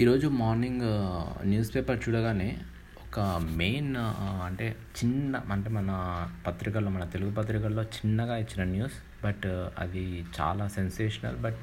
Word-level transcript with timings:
ఈరోజు 0.00 0.28
morning 0.28 0.82
news 1.46 1.74
paper 1.74 2.08
చూడగానే 2.08 2.58
ఒక 3.06 3.20
మెయిన్ 3.42 3.96
అంటే 4.44 4.76
చిన్న 4.96 5.42
అంటే 5.52 5.70
మన 5.70 5.90
పత్రికల్లో 6.46 6.90
మన 6.90 7.04
తెలుగు 7.04 7.30
పత్రికల్లో 7.34 7.82
చిన్నగా 7.82 8.36
ఇచ్చిన 8.36 8.64
న్యూస్ 8.64 9.24
బట్ 9.24 9.46
అది 9.78 10.24
చాలా 10.40 10.68
సెన్సేషనల్ 10.68 11.36
బట్ 11.36 11.62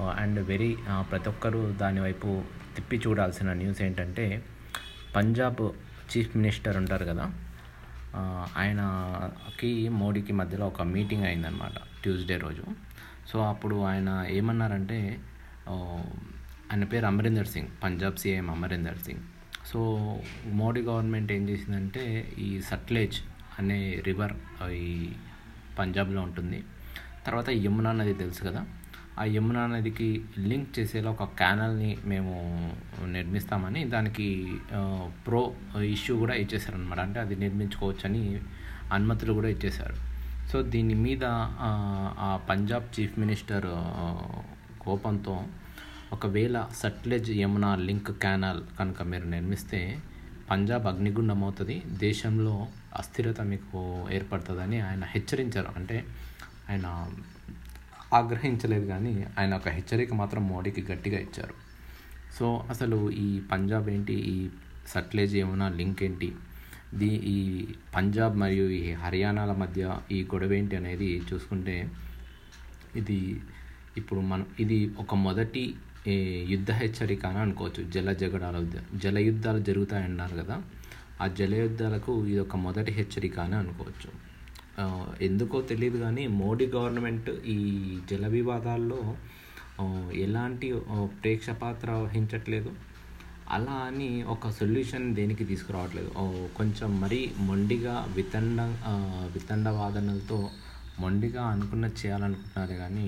అండ్ 0.00 0.40
వెరీ 0.40 0.76
ప్రతి 1.00 1.28
ఒక్కరూ 1.28 1.72
దాని 1.72 2.00
వైపు 2.00 2.42
తిప్పి 2.76 2.96
చూడాల్సిన 3.06 3.52
న్యూస్ 3.52 3.82
ఏంటంటే 3.82 4.44
పంజాబ్ 5.16 5.70
చీఫ్ 6.16 6.36
మినిస్టర్ 6.36 6.76
ఉంటారు 6.76 7.04
కదా 7.04 7.32
ఆయనకి 8.56 9.88
మోడీకి 9.88 10.32
మధ్యలో 10.32 10.66
ఒక 10.66 10.82
మీటింగ్ 10.82 11.24
అయిందనమాట 11.24 12.02
ట్యూస్డే 12.02 12.36
రోజు. 12.36 12.64
సో 13.26 13.38
అప్పుడు 13.44 13.82
ఆయన 13.82 14.24
ఏమన్నారంటే 14.28 15.18
ఆయన 16.72 16.84
పేరు 16.84 17.06
Amarinder 17.06 17.46
Singh 17.46 17.68
Punjab 17.82 18.16
CM 18.16 18.50
Amarinder 18.50 18.98
Singh. 18.98 19.20
So 19.66 19.80
Modi 20.52 20.80
government 20.80 21.32
ఏం 21.32 21.48
చేసిందంటే 21.48 22.02
ఈ 22.38 22.60
సట్లేజ్ 22.60 23.18
అనే 23.58 24.02
రివర్ 24.06 24.32
ఈ 24.72 25.12
పంజాబ్లో 25.78 26.20
ఉంటుంది. 26.20 26.64
తర్వాత 27.26 27.50
యమునా 27.50 27.92
నది 27.92 28.14
తెలుసు 28.14 28.42
కదా? 28.44 28.62
ఆ 29.18 29.24
యమునా 29.24 29.66
నదికి 29.66 30.24
లింక్ 30.38 30.78
చేసేలా 30.78 31.10
ఒక 31.10 31.24
క్యానల్ని 31.24 31.98
మేము 32.04 32.32
నిర్మిస్తామని 33.06 33.84
దానికి 33.84 34.54
ప్రో 35.26 35.42
ఇష్యూ 35.84 36.16
కూడా 36.16 36.34
ఇచ్చేసారనమాట 36.34 37.00
అంటే 37.00 37.20
అది 37.20 37.36
నిర్మించుకోవచ్చని 37.36 38.22
అనుమతులు 38.92 39.32
కూడా 39.32 39.48
ఇచ్చేశారు. 39.48 39.96
సో 40.48 40.62
దీని 40.62 40.94
మీద 40.94 41.24
ఆ, 41.60 42.40
పంజాబ్ 42.50 43.00
చీఫ్ 43.00 43.18
మినిస్టర్ 43.18 43.68
కోపంతో 44.80 45.34
ఒకవేళ 46.14 46.56
సట్లెజ్ 46.72 47.30
యమునా 47.30 47.70
లింక్ 47.86 48.10
క్యానాల్ 48.22 48.60
కనుక 48.78 49.02
మీరు 49.02 49.26
నిర్మిస్తే 49.26 49.80
పంజాబ్ 50.50 50.86
అగ్నిగుండం 50.86 51.40
అవుతుంది. 51.44 51.76
దేశంలో 51.98 52.54
అస్థిరత 52.96 53.40
మీకు 53.52 53.80
ఏర్పడుతుందని 54.12 54.78
ఆయన 54.80 55.04
హెచ్చరించారు. 55.04 55.70
అంటే 55.76 55.96
ఆయన 56.70 56.86
ఆగ్రహించలేదు 58.12 58.86
కానీ 58.86 59.14
ఆయన 59.38 59.52
ఒక 59.54 59.68
హెచ్చరిక 59.68 60.14
మాత్రం 60.14 60.42
మోడీకి 60.48 60.82
గట్టిగా 60.92 61.18
ఇచ్చారు. 61.18 61.54
సో 62.38 62.46
అసలు 62.70 62.98
ఈ 63.24 63.28
పంజాబ్ 63.52 63.88
ఏంటి? 63.88 64.16
ఈ 64.34 64.36
సట్లేజ్ 64.86 65.34
యమునా 65.36 65.68
లింక్ 65.80 66.02
ఏంటి? 66.02 66.28
దీ 66.94 67.10
ఈ 67.34 67.38
పంజాబ్ 67.94 68.36
మరియు 68.36 68.66
ఈ 68.78 68.92
హర్యానాల 69.04 69.52
మధ్య 69.52 69.82
ఈ 70.10 70.20
గొడవ 70.24 70.52
ఏంటి 70.52 70.76
అనేది 70.76 71.10
చూసుకుంటే 71.32 71.76
ఇది 72.96 73.18
ఇప్పుడు 73.96 74.20
మనం 74.20 74.46
ఇది 74.60 74.78
ఒక 74.98 75.14
మొదటి 75.26 75.64
ఈ 76.12 76.14
యుద్ధ 76.52 76.70
హెచ్చరిక 76.80 77.22
అని 77.30 77.40
అనుకోవచ్చు. 77.44 77.82
జల 77.94 78.08
జగడాల 78.22 78.56
జల 79.02 79.18
యుద్ధాలు 79.28 79.60
జరుగుతాయన్నారు 79.68 80.34
కదా. 80.40 80.56
ఆ 81.22 81.26
జల 81.38 81.52
యుద్ధాలకు 81.64 82.12
ఇది 82.30 82.40
ఒక 82.46 82.56
మొదటి 82.66 82.92
హెచ్చరిక 82.98 83.36
అని 83.46 83.56
అనుకోవచ్చు. 83.62 84.10
ఎందుకో 85.28 85.56
తెలియదు 85.70 85.98
కానీ 86.04 86.24
మోడీ 86.40 86.66
గవర్నమెంట్ 86.76 87.30
ఈ 87.54 87.58
జల 88.10 88.24
వివాదాల్లో 88.38 89.00
ఎలాంటి 90.24 90.68
ప్రేక్ష 91.20 91.50
పాత్ర 91.62 91.90
వహించట్లేదు. 92.04 92.70
అలా 93.54 93.76
అని 93.88 94.10
ఒక 94.34 94.50
సొల్యూషన్ 94.58 95.06
దేనికి 95.18 95.44
తీసుకురావట్లేదు. 95.50 96.10
కొంచెం 96.58 96.90
మరీ 97.04 97.20
మొండిగా 97.48 97.94
వితండ 98.18 98.60
వితండవాదనలతో 98.60 99.32
వితండ 99.34 99.68
వాదనలతో 99.80 100.38
మొండిగా 101.02 101.42
అనుకున్న 101.54 101.86
చేయాలనుకుంటున్నారు 102.00 102.74
కానీ 102.82 103.06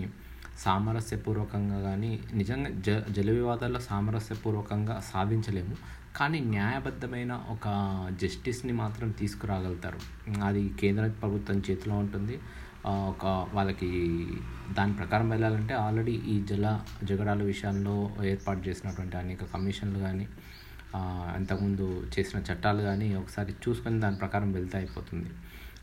సామరస్యపూర్వకంగా 0.64 1.78
కానీ 1.80 2.10
నిజంగా 2.32 2.70
జ 2.86 2.90
జల 3.16 3.30
వివాదాల్లో 3.30 3.80
సామరస్యపూర్వకంగా 3.80 4.96
సాధించలేము. 5.12 5.76
కానీ 6.16 6.38
న్యాయబద్ధమైన 6.40 7.32
ఒక 7.50 7.66
జస్టిస్ని 8.22 8.72
మాత్రం 8.72 9.10
తీసుకురాగలుగుతారు. 9.10 9.98
అది 10.44 10.62
కేంద్ర 10.80 11.04
ప్రభుత్వం 11.22 11.58
చేతిలో 11.70 11.96
ఉంటుంది. 11.98 12.36
ఒక 12.86 13.26
వాళ్ళకి 13.54 13.90
దాని 14.76 14.92
ప్రకారం 14.92 15.28
వెళ్ళాలంటే 15.30 15.74
ఆల్రెడీ 15.74 16.12
ఈ 16.12 16.34
జల 16.42 16.66
జగడాల 17.04 17.42
విషయాల్లో 17.42 17.94
ఏర్పాటు 18.24 18.68
చేసినటువంటి 18.68 19.16
అనేక 19.16 19.44
కమిషన్లు 19.54 19.98
కానీ 19.98 20.26
అంతకుముందు 21.36 21.86
చేసిన 22.14 22.38
చట్టాలు 22.48 22.82
కానీ 22.82 23.08
ఒకసారి 23.14 23.52
చూసుకొని 23.64 23.98
దాని 24.00 24.16
ప్రకారం 24.16 24.52
వెళ్తే 24.52 24.76
అయిపోతుంది. 24.78 25.30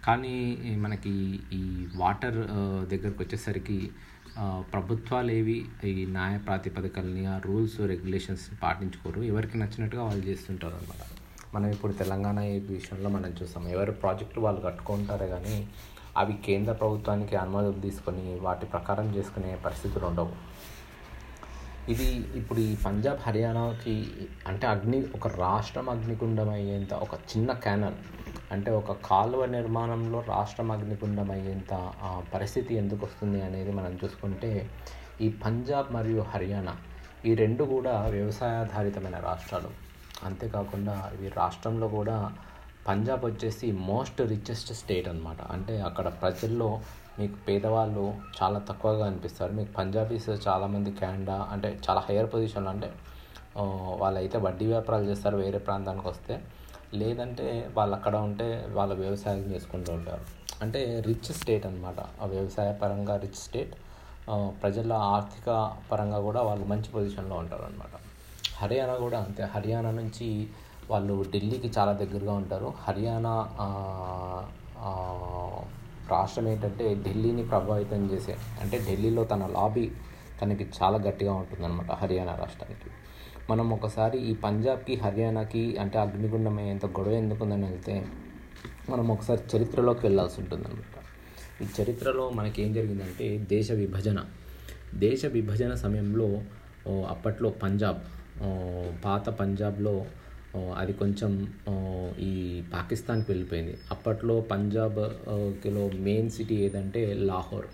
కానీ 0.05 0.35
మనకి 0.79 1.13
ఈ 1.53 1.63
వాటర్ 1.95 2.39
దగ్గరకు 2.91 3.19
వచ్చేసరికి 3.23 3.77
ప్రభుత్వాలు 4.73 5.31
ఏవి 5.39 5.55
ఈ 5.89 6.05
న్యాయ 6.15 6.35
ప్రాతిపదికల్ని 6.45 7.23
ఆ 7.33 7.35
రూల్స్ 7.45 7.75
రెగ్యులేషన్స్ 7.91 8.45
పాటించుకోరు. 8.61 9.19
ఎవరికి 9.31 9.55
నచ్చినట్టుగా 9.61 10.03
వాళ్ళు 10.07 10.23
చేస్తుంటారు 10.29 10.75
అనమాట 10.79 11.03
మనం 11.55 11.67
ఇప్పుడు 11.75 11.93
తెలంగాణ 11.93 12.39
విషయంలో 12.69 13.09
మనం 13.15 13.33
చూస్తాం. 13.39 13.63
ఎవరి 13.75 13.93
ప్రాజెక్టులు 14.03 14.41
వాళ్ళు 14.45 14.61
కట్టుకుంటారే 14.67 15.27
కానీ 15.33 15.55
అవి 16.21 16.33
కేంద్ర 16.47 16.73
ప్రభుత్వానికి 16.81 17.35
అనుమతులు 17.43 17.79
తీసుకొని 17.85 18.25
వాటి 18.47 18.65
ప్రకారం 18.73 19.07
చేసుకునే 19.15 19.51
పరిస్థితులు 19.65 20.05
ఉండవు. 20.09 20.33
ఇది 21.93 22.09
ఇప్పుడు 22.39 22.59
ఈ 22.59 22.73
పంజాబ్ 22.85 23.21
హర్యానాకి 23.27 23.95
అంటే 24.49 24.65
అగ్ని 24.73 24.99
ఒక 25.17 25.27
రాష్ట్రం 25.45 25.87
అగ్నిగుండం 25.95 26.49
అయ్యేంత 26.57 26.93
ఒక 27.05 27.15
చిన్న 27.31 27.51
క్యానల్. 27.65 27.97
అంటే 28.51 28.71
ఒక 28.71 28.91
కాలువ 29.07 29.43
నిర్మాణంలో 29.55 30.19
రాష్ట్రం 30.33 30.69
అగ్నిగుండం 30.71 31.29
అయ్యేంత 31.35 31.73
పరిస్థితి 32.33 32.73
ఎందుకు 32.75 33.03
వస్తుంది 33.07 33.39
అనేది 33.41 33.71
మనం 33.71 33.93
చూసుకుంటే 34.03 34.51
ఈ 35.21 35.29
పంజాబ్ 35.43 35.89
మరియు 35.95 36.21
హర్యానా 36.33 36.73
ఈ 37.23 37.33
రెండు 37.41 37.63
కూడా 37.73 37.93
వ్యవసాయాధారితమైన 38.15 39.17
రాష్ట్రాలు. 39.27 39.69
అంతేకాకుండా 40.23 40.95
ఇవి 41.15 41.29
రాష్ట్రంలో 41.41 41.87
కూడా 41.97 42.17
పంజాబ్ 42.85 43.23
వచ్చేసి 43.25 43.67
మోస్ట్ 43.89 44.19
రిచెస్ట్ 44.31 44.71
స్టేట్ 44.79 45.07
అనమాట 45.07 45.41
అంటే 45.55 45.73
అక్కడ 45.89 46.07
ప్రజల్లో 46.21 46.69
మీకు 47.19 47.37
పేదవాళ్ళు 47.47 48.03
చాలా 48.37 48.59
తక్కువగా 48.69 49.05
అనిపిస్తారు. 49.09 49.53
మీకు 49.59 49.71
పంజాబీస్ 49.79 50.29
చాలామంది 50.47 50.91
క్యాండా 51.01 51.37
అంటే 51.53 51.69
చాలా 51.85 52.01
హయ్యర్ 52.07 52.29
పొజిషన్లో 52.33 52.71
అంటే 52.75 52.89
వాళ్ళైతే 54.01 54.37
వడ్డీ 54.45 54.67
వ్యాపారాలు 54.73 55.05
చేస్తారు 55.11 55.37
వేరే 55.43 55.59
ప్రాంతానికి 55.67 56.07
వస్తే 56.07 56.35
లేదంటే 57.01 57.45
వాళ్ళు 57.77 57.93
అక్కడ 57.95 58.15
ఉంటే 58.27 58.47
వాళ్ళ 58.77 58.93
వ్యవసాయం 58.93 59.43
చేసుకుంటూ 59.53 59.91
ఉంటారు. 59.93 60.25
అంటే 60.63 60.81
రిచ్ 61.07 61.29
స్టేట్ 61.39 61.65
అనమాట 61.65 61.99
ఆ 62.23 62.25
వ్యవసాయ 62.33 62.69
పరంగా 62.81 63.15
రిచ్ 63.23 63.39
స్టేట్ 63.45 63.73
ప్రజల 64.61 64.91
ఆర్థిక 65.15 65.49
పరంగా 65.91 66.19
కూడా 66.27 66.41
వాళ్ళు 66.49 66.65
మంచి 66.65 66.89
పొజిషన్లో 66.95 67.35
ఉంటారు 67.35 67.63
అనమాట 67.63 67.95
హర్యానా 68.61 68.95
కూడా 69.05 69.17
అంతే. 69.25 69.43
హర్యానా 69.53 69.91
నుంచి 69.91 70.27
వాళ్ళు 70.91 71.15
ఢిల్లీకి 71.33 71.69
చాలా 71.77 71.93
దగ్గరగా 72.01 72.33
ఉంటారు. 72.41 72.69
హర్యానా 72.85 73.33
రాష్ట్రం 76.13 76.47
ఏంటంటే 76.51 76.85
ఢిల్లీని 77.05 77.43
ప్రభావితం 77.51 78.01
చేసే 78.13 78.33
అంటే 78.61 78.77
ఢిల్లీలో 78.87 79.23
తన 79.23 79.43
లాబీ 79.57 79.85
తనకి 80.41 80.65
చాలా 80.79 80.97
గట్టిగా 81.07 81.33
ఉంటుందన్నమాట 81.41 81.91
హర్యానా 82.01 82.33
రాష్ట్రానికి. 82.35 82.89
మనం 83.49 83.67
ఒకసారి 83.73 84.17
ఈ 84.29 84.33
పంజాబ్కి 84.43 84.93
హర్యానాకి 84.95 85.63
అంటే 85.77 85.97
అగ్నిగుండం 85.99 86.59
ఎంత 86.59 86.85
గొడవ 86.97 87.11
ఎందుకుందని 87.11 87.65
వెళ్తే 87.65 87.95
మనం 88.89 89.05
ఒకసారి 89.11 89.41
చరిత్రలోకి 89.53 90.01
వెళ్ళాల్సి 90.05 90.37
ఉంటుందన్నమాట. 90.41 90.95
ఈ 91.63 91.65
చరిత్రలో 91.77 92.25
మనకి 92.29 92.59
ఏం 92.63 92.71
జరిగిందంటే 92.73 93.27
దేశ 93.49 93.71
విభజన. 93.81 94.19
దేశ 95.05 95.25
విభజన 95.25 95.73
సమయంలో 95.83 96.27
అప్పట్లో 97.13 97.49
పంజాబ్ 97.63 98.01
పాత 99.05 99.29
పంజాబ్లో 99.39 99.95
అది 100.77 100.93
కొంచెం 100.93 101.31
ఈ 102.19 102.31
పాకిస్తాన్కి 102.73 103.27
వెళ్ళిపోయింది. 103.31 103.75
అప్పట్లో 103.91 104.35
పంజాబ్ 104.51 104.99
కిలో 105.63 105.83
మెయిన్ 106.07 106.29
సిటీ 106.29 106.55
ఏదంటే 106.55 107.01
లాహోర్. 107.29 107.67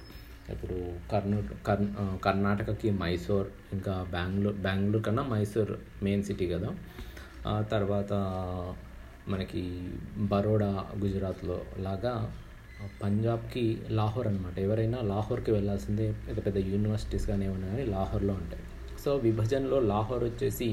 ఇప్పుడు 0.54 0.78
కర్నూ 1.12 1.38
కర్ 1.68 1.84
కర్ణాటకకి 2.26 2.92
మైసూర్ 2.92 3.48
ఇంకా 3.74 3.94
బెంగళూరు 4.12 4.56
బెంగళూరు 4.56 5.04
కన్నా 5.04 5.24
మైసూర్ 5.24 5.74
మెయిన్ 6.04 6.24
సిటీ 6.24 6.48
కదా. 6.50 6.70
ఆ 7.48 7.62
తర్వాత 7.62 8.14
మనకి 9.28 9.64
బరోడా 10.18 10.72
గుజరాత్లో 10.98 11.62
లాగా 11.80 12.14
పంజాబ్కి 13.04 13.64
లాహోర్ 13.90 14.28
అనమాట 14.28 14.60
ఎవరైనా 14.60 15.00
లాహోర్కి 15.02 15.52
వెళ్ళాల్సిందే 15.52 16.12
పెద్ద 16.28 16.46
పెద్ద 16.46 16.58
యూనివర్సిటీస్ 16.58 17.28
కానీ 17.28 17.46
ఏమన్నా 17.46 17.68
కానీ 17.68 17.86
లాహోర్లో 17.86 18.34
ఉంటాయి. 18.34 18.64
సో 19.06 19.16
విభజనలో 19.16 19.80
లాహోర్ 19.80 20.24
వచ్చేసి 20.24 20.70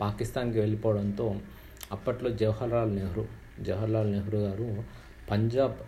పాకిస్తాన్కి 0.00 0.58
వెళ్ళిపోవడంతో 0.60 1.26
అప్పట్లో 1.92 2.30
జవహర్లాల్ 2.30 2.92
నెహ్రూ 2.96 3.24
జవహర్లాల్ 3.62 4.10
నెహ్రూ 4.12 4.38
గారు 4.38 4.84
పంజాబ్ 5.30 5.78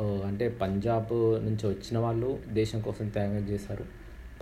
అంటే 0.00 0.48
పంజాబ్ 0.48 1.12
నుంచి 1.44 1.68
వచ్చిన 1.68 1.98
వాళ్ళు 1.98 2.38
దేశం 2.48 2.80
కోసం 2.80 3.08
త్యాగం 3.08 3.36
చేశారు. 3.36 3.84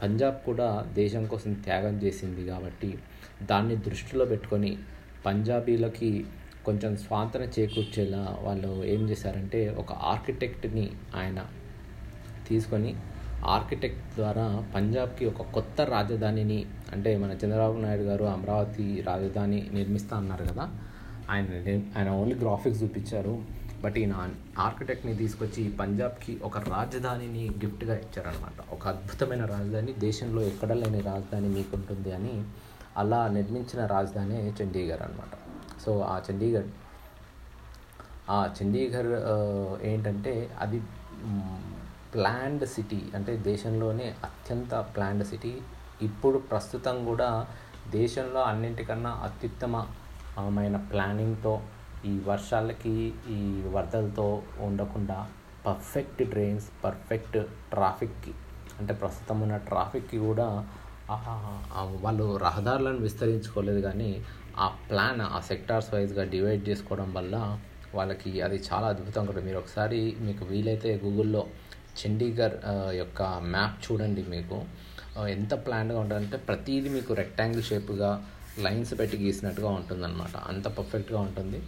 పంజాబ్ 0.03 0.47
కూడా 0.47 0.87
దేశం 0.93 1.27
కోసం 1.27 1.53
త్యాగం 1.53 2.01
చేసింది 2.05 2.47
కాబట్టి 2.47 2.99
దాన్ని 3.43 3.77
దృష్టిలో 3.77 4.25
పెట్టుకొని 4.25 4.79
పంజాబీలకి 5.27 6.25
కొంచెం 6.65 6.97
స్వాతంత్రం 6.97 7.49
చేకూర్చేలా 7.59 8.39
వాళ్ళు 8.43 8.85
ఏం 8.85 9.11
చేశారంటే 9.11 9.75
ఒక 9.79 9.93
ఆర్కిటెక్ట్ని 9.93 10.91
ఆయన 11.17 11.47
తీసుకొని 12.49 12.95
ఆర్కిటెక్ట్ 13.45 14.15
ద్వారా 14.15 14.65
పంజాబ్కి 14.75 15.27
ఒక 15.27 15.43
కొత్త 15.43 15.81
రాజధానిని 15.81 16.67
అంటే 16.93 17.17
మన 17.17 17.31
చంద్రబాబు 17.31 17.79
నాయుడు 17.79 18.03
గారు 18.03 18.25
అమరావతి 18.25 19.03
రాజధాని 19.07 19.69
నిర్మిస్తా 19.73 20.17
అన్నారు 20.17 20.45
కదా. 20.45 20.71
ఆయన 21.31 21.47
ఆయన 21.99 22.11
ఓన్లీ 22.11 22.35
గ్రాఫిక్స్ 22.35 22.83
చూపించారు. 22.83 23.62
బట్ 23.83 23.99
ఈయన 23.99 24.31
ఆర్కిటెక్ట్ని 24.59 25.15
తీసుకొచ్చి 25.15 25.69
పంజాబ్కి 25.81 26.41
ఒక 26.43 26.59
రాజధానిని 26.59 27.51
గిఫ్ట్గా 27.65 27.95
ఇచ్చారనమాట 27.95 28.73
ఒక 28.73 28.89
అద్భుతమైన 28.89 29.45
రాజధాని 29.45 29.93
దేశంలో 29.99 30.43
ఎక్కడ 30.43 30.73
లేని 30.73 31.01
రాజధాని 31.01 31.49
మీకు 31.49 31.77
ఉంటుంది 31.77 32.13
అని 32.13 32.45
అలా 32.97 33.29
నిర్మించిన 33.29 33.87
రాజధాని 33.87 34.49
చండీగఢ్ 34.51 35.03
అనమాట 35.03 35.35
సో 35.85 36.01
ఆ 36.01 36.23
చండీగఢ్ 36.31 36.71
ఆ 38.31 38.49
చండీగఢ్ 38.57 39.13
ఏంటంటే 39.83 40.51
అది 40.61 40.83
ప్లాండ్ 42.15 42.67
సిటీ 42.67 43.03
అంటే 43.15 43.37
దేశంలోనే 43.37 44.15
అత్యంత 44.25 44.75
ప్లాండ్ 44.97 45.27
సిటీ. 45.27 45.53
ఇప్పుడు 46.03 46.39
ప్రస్తుతం 46.39 47.05
కూడా 47.05 47.47
దేశంలో 47.91 48.41
అన్నింటికన్నా 48.43 49.11
అత్యుత్తమమైన 49.11 50.77
ప్లానింగ్తో 50.77 51.63
ఈ 52.11 52.13
వర్షాలకి 52.29 52.95
ఈ 53.37 53.41
వరదలతో 53.75 54.27
ఉండకుండా 54.67 55.19
పర్ఫెక్ట్ 55.67 56.23
డ్రైన్స్ 56.33 56.67
పర్ఫెక్ట్ 56.85 57.37
ట్రాఫిక్కి 57.73 58.33
అంటే 58.79 58.93
ప్రస్తుతం 59.03 59.39
ఉన్న 59.45 59.57
ట్రాఫిక్కి 59.71 60.19
కూడా 60.29 60.47
వాళ్ళు 62.05 62.27
రహదారులను 62.47 63.01
విస్తరించుకోలేదు 63.07 63.81
కానీ 63.89 64.11
ఆ 64.65 64.67
ప్లాన్ 64.89 65.23
ఆ 65.37 65.39
సెక్టార్స్ 65.51 65.91
వైజ్గా 65.95 66.25
డివైడ్ 66.35 66.63
చేసుకోవడం 66.69 67.09
వల్ల 67.19 67.37
వాళ్ళకి 67.97 68.31
అది 68.47 68.59
చాలా 68.69 68.87
అద్భుతంగా 68.93 69.29
ఉంటుంది. 69.31 69.47
మీరు 69.49 69.59
ఒకసారి 69.63 70.01
మీకు 70.27 70.43
వీలైతే 70.51 70.91
గూగుల్లో 71.05 71.43
చండీగఢ్ 72.01 72.57
యొక్క 73.01 73.23
మ్యాప్ 73.55 73.79
చూడండి 73.87 74.23
మీకు. 74.35 74.59
ఎంత 75.37 75.55
ప్లాన్గా 75.67 75.99
ఉంటుందంటే 76.03 76.39
ప్రతిదీ 76.49 76.91
మీకు 76.97 77.13
రెక్టాంగిల్ 77.23 77.65
షేప్గా 77.71 78.11
లైన్స్ 78.67 78.93
పెట్టి 79.01 79.17
గీసినట్టుగా 79.25 79.71
ఉంటుందన్నమాట. 79.79 80.37
అంత 80.53 80.67
పర్ఫెక్ట్గా 80.79 81.21
ఉంటుంది. 81.27 81.61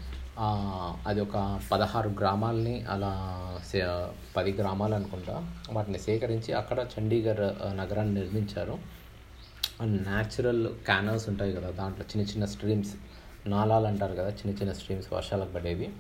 అది 1.06 1.20
ఒక 1.20 1.60
పదహారు 1.72 2.08
గ్రామాలని 2.08 2.82
అలా 2.82 3.38
సే- 3.66 4.34
పది 4.36 4.52
గ్రామాలు 4.52 4.94
అనుకుంటా 4.94 5.52
వాటిని 5.72 5.98
సేకరించి 5.98 6.52
అక్కడ 6.52 6.78
చండీగఢ్ 6.78 7.76
నగరాన్ని 7.76 8.14
నిర్మించారు. 8.14 8.78
న్యాచురల్ 9.82 10.68
క్యానల్స్ 10.68 11.28
ఉంటాయి 11.28 11.52
కదా 11.52 11.70
దాంట్లో 11.70 12.04
చిన్న 12.16 12.30
చిన్న 12.30 12.44
స్ట్రీమ్స్ 12.44 12.94
నాలాలు 13.46 13.86
అంటారు 13.86 14.14
కదా 14.14 14.28
చిన్న 14.28 14.50
చిన్న 14.50 14.72
స్ట్రీమ్స్ 14.72 15.12
వర్షాలకు 15.12 15.52
పడేవి. 15.52 15.90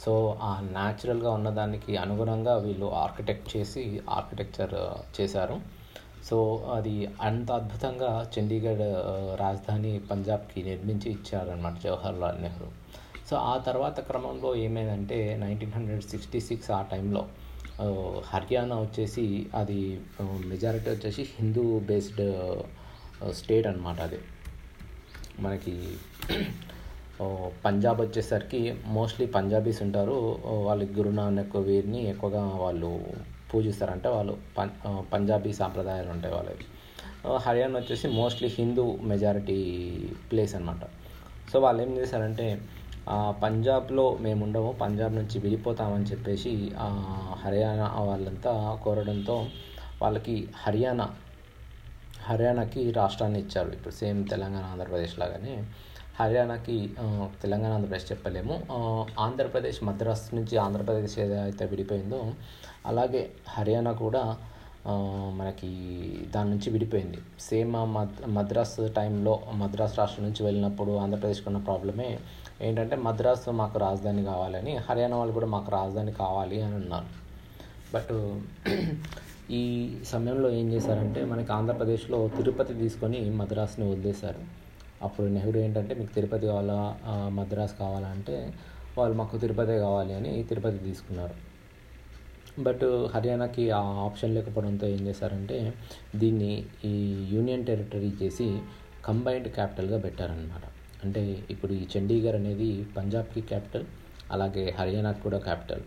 సో 0.00 0.38
ఆ 0.42 0.60
న్యాచురల్గా 0.60 1.30
ఉన్నదానికి 1.30 1.96
అనుగుణంగా 1.96 2.56
వీళ్ళు 2.56 2.94
ఆర్కిటెక్ట్ 2.94 3.56
చేసి 3.56 4.00
ఆర్కిటెక్చర్ 4.10 4.74
చేశారు. 5.20 5.60
సో 6.24 6.70
అది 6.74 7.08
అంత 7.20 7.52
అద్భుతంగా 7.52 8.30
చండీగఢ్ 8.38 8.80
రాజధాని 9.40 9.98
పంజాబ్కి 9.98 10.62
నిర్మించి 10.62 11.10
ఇచ్చారనమాట 11.10 11.82
జవహర్లాల్ 11.84 12.42
నెహ్రూ. 12.42 12.81
సో 13.32 13.36
ఆ 13.36 13.58
తర్వాత 13.58 14.00
క్రమంలో 14.00 14.54
ఏమైందంటే 14.56 15.36
నైన్టీన్ 15.36 15.72
హండ్రెడ్ 15.72 16.02
సిక్స్టీ 16.02 16.40
సిక్స్ 16.40 16.70
ఆ 16.70 16.82
టైంలో 16.82 17.22
హర్యానా 18.26 18.76
వచ్చేసి 18.76 19.24
అది 19.54 20.00
మెజారిటీ 20.46 20.90
వచ్చేసి 20.90 21.22
హిందూ 21.22 21.78
బేస్డ్ 21.78 22.20
స్టేట్ 23.30 23.66
అనమాట 23.66 24.00
అది. 24.00 24.18
మనకి 25.40 25.74
పంజాబ్ 27.64 28.00
వచ్చేసరికి 28.00 28.60
మోస్ట్లీ 28.86 29.26
పంజాబీస్ 29.26 29.82
ఉంటారు. 29.82 30.16
ఓ, 30.44 30.74
గురునానక్ 30.96 31.56
వీరిని 31.56 32.02
ఎక్కువగా 32.08 32.44
వాళ్ళు 32.56 32.90
పూజిస్తారు 33.54 33.90
అంటే 33.90 34.08
వాళ్ళు 34.08 34.38
పం 34.58 34.70
పంజాబీ 35.12 35.52
సాంప్రదాయాలు 35.52 36.10
ఉంటాయి 36.10 36.34
వాళ్ళవి. 36.34 36.64
హర్యానా 37.38 37.78
వచ్చేసి 37.78 38.08
మోస్ట్లీ 38.08 38.48
హిందూ 38.48 38.98
మెజారిటీ 39.02 39.58
ప్లేస్ 40.32 40.54
అనమాట 40.54 40.84
సో 41.52 41.60
వాళ్ళు 41.60 41.82
ఏం 41.82 41.96
చేశారంటే 41.96 42.46
పంజాబ్లో 43.42 44.04
మేము 44.24 44.40
ఉండము 44.46 44.70
పంజాబ్ 44.82 45.14
నుంచి 45.14 45.36
విడిపోతామని 45.44 46.06
చెప్పేసి 46.12 46.52
హర్యానా 47.42 47.86
వాళ్ళంతా 48.08 48.52
కోరడంతో 48.84 49.36
వాళ్ళకి 50.02 50.36
హర్యానా 50.64 51.06
హర్యానాకి 52.28 52.82
రాష్ట్రాన్ని 52.98 53.38
ఇచ్చారు. 53.44 53.70
ఇప్పుడు 53.76 53.94
సేమ్ 54.00 54.20
తెలంగాణ 54.32 54.64
ఆంధ్రప్రదేశ్ 54.72 55.14
లాగానే 55.18 55.54
హర్యానాకి 56.18 56.76
తెలంగాణ 57.42 57.70
ఆంధ్రప్రదేశ్ 57.76 58.06
చెప్పలేము. 58.12 58.54
ఆంధ్రప్రదేశ్ 59.26 59.78
మద్రాస్ 59.88 60.26
నుంచి 60.34 60.54
ఆంధ్రప్రదేశ్ 60.66 61.16
ఏదైతే 61.24 61.64
విడిపోయిందో 61.72 62.20
అలాగే 62.90 63.22
హర్యానా 63.56 63.92
కూడా 64.04 64.22
మనకి 65.34 65.68
దాని 66.34 66.50
నుంచి 66.50 66.70
విడిపోయింది. 66.70 67.18
సేమ్ 67.40 67.72
మద్ 67.72 68.16
మద్రాస్ 68.28 68.80
టైంలో 68.96 69.40
మద్రాస్ 69.54 69.98
రాష్ట్రం 69.98 70.24
నుంచి 70.26 70.42
వెళ్ళినప్పుడు 70.42 70.92
ఆంధ్రప్రదేశ్కి 70.96 71.48
ఉన్న 71.48 71.58
ప్రాబ్లమే 71.58 72.18
ఏంటంటే 72.62 72.96
మద్రాస్ 72.96 73.48
మాకు 73.48 73.78
రాజధాని 73.78 74.24
కావాలని 74.24 74.76
హర్యానా 74.76 75.16
వాళ్ళు 75.16 75.34
కూడా 75.34 75.46
మాకు 75.46 75.70
రాజధాని 75.70 76.12
కావాలి 76.12 76.62
అని 76.62 76.74
అన్నారు. 76.74 77.08
బట్ 77.94 78.12
ఈ 79.50 79.62
సమయంలో 80.04 80.50
ఏం 80.50 80.72
చేశారంటే 80.72 81.24
మనకి 81.24 81.52
ఆంధ్రప్రదేశ్లో 81.52 82.28
తిరుపతి 82.28 82.74
తీసుకొని 82.74 83.30
మద్రాస్ని 83.30 83.90
వదిలేశారు. 83.92 84.42
అప్పుడు 85.02 85.26
నెహ్రూ 85.26 85.60
ఏంటంటే 85.60 85.94
మీకు 85.94 86.14
తిరుపతి 86.14 86.46
కావాలా? 86.46 86.96
మద్రాస్ 87.28 87.78
కావాలా? 87.78 88.08
అంటే 88.08 88.54
వాళ్ళు 88.98 89.16
మాకు 89.16 89.36
తిరుపతి 89.36 89.78
కావాలి 89.78 90.14
అని 90.14 90.42
తిరుపతి 90.42 90.78
తీసుకున్నారు. 90.78 91.51
బట్ 92.58 92.84
హర్యానాకి 93.14 93.70
ఆ 93.70 93.80
ఆప్షన్ 93.80 94.34
లేకపోవడంతో 94.34 94.86
ఏం 94.86 95.00
చేశారంటే 95.06 95.72
దీన్ని 96.16 96.64
ఈ 96.84 96.94
యూనియన్ 97.32 97.66
టెరిటరీ 97.66 98.12
చేసి 98.22 98.60
కంబైన్డ్ 99.04 99.48
క్యాపిటల్గా 99.48 99.98
పెట్టారనమాట 99.98 100.62
అంటే 101.04 101.44
ఇప్పుడు 101.50 101.72
ఈ 101.72 101.86
చండీగఢ్ 101.96 102.34
అనేది 102.34 102.84
పంజాబ్కి 102.96 103.40
క్యాపిటల్ 103.40 103.84
అలాగే 104.30 104.70
హర్యానాకి 104.78 105.20
కూడా 105.20 105.38
క్యాపిటల్. 105.38 105.82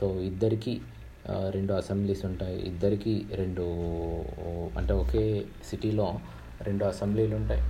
సో 0.00 0.20
ఇద్దరికి 0.20 0.80
రెండు 1.50 1.72
అసెంబ్లీస్ 1.72 2.26
ఉంటాయి. 2.26 2.58
ఇద్దరికి 2.60 3.24
రెండు 3.34 3.64
అంటే 4.78 4.92
ఒకే 4.92 5.44
సిటీలో 5.70 6.18
రెండు 6.62 6.84
అసెంబ్లీలు 6.84 7.36
ఉంటాయి. 7.36 7.62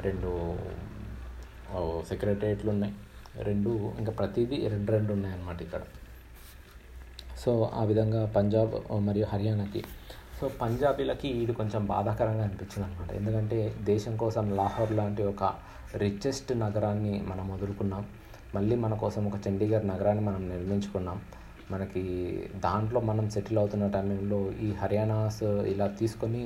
రెండు 0.00 0.30
సెక్రటరియట్లు 2.08 2.70
ఉన్నాయి. 2.70 2.94
రెండు 3.42 3.70
ఇంకా 3.98 4.12
ప్రతిదీ 4.12 4.68
రెండు 4.68 4.92
రెండు 4.92 5.12
ఉన్నాయన్నమాట 5.12 5.62
ఇక్కడ. 5.62 5.80
సో 7.42 7.52
ఆ 7.80 7.84
విధంగా 7.90 8.20
పంజాబ్ 8.36 8.74
మరియు 9.08 9.26
హర్యానాకి. 9.32 9.82
సో 10.38 10.46
పంజాబీలకి 10.62 11.28
ఇది 11.42 11.52
కొంచెం 11.60 11.82
బాధాకరంగా 11.92 12.44
అనిపించింది 12.46 12.84
అనమాట 12.86 13.10
ఎందుకంటే 13.20 13.58
దేశం 13.90 14.14
కోసం 14.22 14.44
లాహోర్ 14.58 14.92
లాంటి 14.98 15.22
ఒక 15.32 15.44
రిచెస్ట్ 16.02 16.50
నగరాన్ని 16.64 17.14
మనం 17.30 17.46
వదులుకున్నాం. 17.54 18.04
మళ్ళీ 18.56 18.76
మన 18.84 18.94
కోసం 19.02 19.22
ఒక 19.30 19.36
చండీగఢ్ 19.44 19.86
నగరాన్ని 19.92 20.24
మనం 20.28 20.42
నిర్మించుకున్నాం. 20.52 21.18
మనకి 21.72 22.02
దాంట్లో 22.64 22.98
మనం 23.10 23.24
సెటిల్ 23.34 23.58
అవుతున్న 23.62 23.86
టైంలో 23.94 24.40
ఈ 24.66 24.68
హర్యానాస్ 24.82 25.42
ఇలా 25.72 25.86
తీసుకొని 26.00 26.42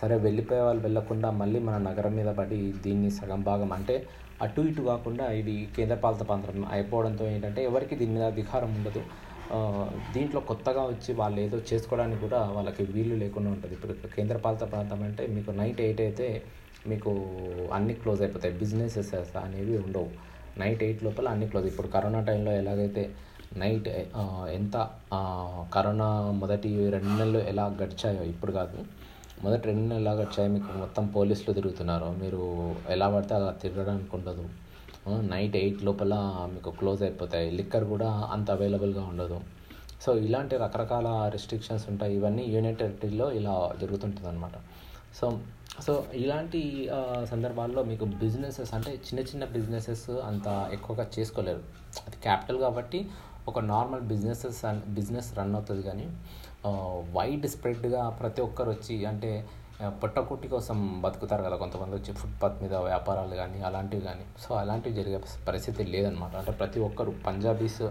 సరే 0.00 0.16
వెళ్ళిపోయే 0.26 0.62
వాళ్ళు 0.66 0.82
వెళ్ళకుండా 0.86 1.28
మళ్ళీ 1.40 1.58
మన 1.66 1.76
నగరం 1.88 2.14
మీద 2.18 2.30
పడి 2.38 2.60
దీన్ని 2.84 3.10
సగం 3.18 3.40
భాగం 3.48 3.72
అంటే 3.78 3.96
అటు 4.44 4.62
ఇటు 4.68 4.82
కాకుండా 4.90 5.24
ఇది 5.40 5.56
కేంద్రపాలిత 5.76 6.22
ప్రాంతం 6.28 6.64
అయిపోవడంతో 6.76 7.24
ఏంటంటే 7.32 7.60
ఎవరికి 7.70 7.94
దీని 8.00 8.14
మీద 8.16 8.24
అధికారం 8.32 8.70
ఉండదు. 8.78 9.02
దీంట్లో 10.14 10.40
కొత్తగా 10.50 10.82
వచ్చి 10.92 11.10
వాళ్ళు 11.20 11.38
ఏదో 11.46 11.58
చేసుకోవడానికి 11.70 12.20
కూడా 12.26 12.40
వాళ్ళకి 12.56 12.82
వీలు 12.94 13.16
లేకుండా 13.22 13.50
ఉంటుంది. 13.54 13.74
ఇప్పుడు 13.76 13.94
కేంద్రపాలిత 14.16 14.64
ప్రాంతం 14.72 15.02
అంటే 15.08 15.24
మీకు 15.36 15.50
నైట్ 15.60 15.80
ఎయిట్ 15.86 16.02
అయితే 16.06 16.28
మీకు 16.92 17.10
అన్నీ 17.78 17.94
క్లోజ్ 18.02 18.22
అయిపోతాయి. 18.26 18.54
బిజినెసెస్ 18.62 19.12
అనేవి 19.44 19.74
ఉండవు. 19.86 20.10
నైట్ 20.62 20.82
ఎయిట్ 20.86 21.02
లోపల 21.06 21.28
అన్నీ 21.34 21.46
క్లోజ్. 21.52 21.68
ఇప్పుడు 21.72 21.88
కరోనా 21.96 22.20
టైంలో 22.30 22.54
ఎలాగైతే 22.62 23.04
నైట్ 23.62 23.88
ఎంత 24.58 24.76
కరోనా 25.76 26.08
మొదటి 26.42 26.70
రెండు 26.94 27.12
నెలలు 27.20 27.40
ఎలా 27.52 27.64
గడిచాయో 27.80 28.22
ఇప్పుడు 28.32 28.52
కాదు 28.58 28.78
మొదటి 29.44 29.64
రెండు 29.68 29.82
నెలలు 29.82 30.00
ఎలా 30.02 30.12
గడిచాయో 30.20 30.50
మీకు 30.56 30.70
మొత్తం 30.82 31.04
పోలీసులు 31.16 31.52
తిరుగుతున్నారు. 31.58 32.08
మీరు 32.22 32.42
ఎలా 32.94 33.06
పడితే 33.14 33.34
అలా 33.38 33.52
తిరగడానికి 33.62 34.12
ఉండదు. 34.18 34.44
నైట్ 35.32 35.56
ఎయిట్ 35.62 35.80
లోపల 35.88 36.14
మీకు 36.54 36.70
క్లోజ్ 36.80 37.00
అయిపోతాయి. 37.06 37.48
లిక్కర్ 37.58 37.86
కూడా 37.92 38.08
అంత 38.34 38.48
అవైలబుల్గా 38.56 39.04
ఉండదు. 39.12 39.38
సో 40.04 40.12
ఇలాంటి 40.26 40.54
రకరకాల 40.64 41.08
రెస్ట్రిక్షన్స్ 41.34 41.84
ఉంటాయి. 41.92 42.12
ఇవన్నీ 42.18 42.44
యూనియన్ 42.54 42.78
టెరిటరీలో 42.82 43.26
ఇలా 43.40 43.54
జరుగుతుంటుంది 43.82 44.28
అనమాట 44.32 44.56
సో 45.18 45.26
సో 45.84 45.92
ఇలాంటి 46.20 46.60
సందర్భాల్లో 47.32 47.82
మీకు 47.90 48.04
బిజినెసెస్ 48.22 48.70
అంటే 48.76 48.90
చిన్న 49.06 49.20
చిన్న 49.30 49.44
బిజినెసెస్ 49.56 50.08
అంత 50.30 50.46
ఎక్కువగా 50.76 51.04
చేసుకోలేరు. 51.16 51.62
అది 52.06 52.16
క్యాపిటల్ 52.26 52.58
కాబట్టి 52.64 53.00
ఒక 53.50 53.58
నార్మల్ 53.72 54.02
బిజినెసెస్ 54.12 54.60
బిజినెస్ 54.98 55.28
రన్ 55.38 55.54
అవుతుంది 55.58 55.82
కానీ 55.88 56.06
వైడ్ 57.16 57.46
స్ప్రెడ్గా 57.54 58.02
ప్రతి 58.20 58.40
ఒక్కరు 58.48 58.70
వచ్చి 58.74 58.96
అంటే 59.12 59.30
పొట్టకుట్టి 59.88 60.48
కోసం 60.48 61.00
బతుకుతారు 61.02 61.42
కదా 61.42 61.56
కొంతమంది 61.56 61.96
వచ్చి 61.96 62.12
ఫుట్పాత్ 62.12 62.62
మీద 62.62 62.74
వ్యాపారాలు 62.74 63.34
కానీ 63.34 63.60
అలాంటివి 63.60 64.02
కానీ 64.02 64.24
సో 64.40 64.54
అలాంటివి 64.54 64.94
జరిగే 64.94 65.20
పరిస్థితి 65.48 65.84
లేదనమాట 65.84 66.36
అంటే 66.36 66.52
ప్రతి 66.52 66.80
ఒక్కరు 66.80 67.14
పంజాబీస్ 67.26 67.82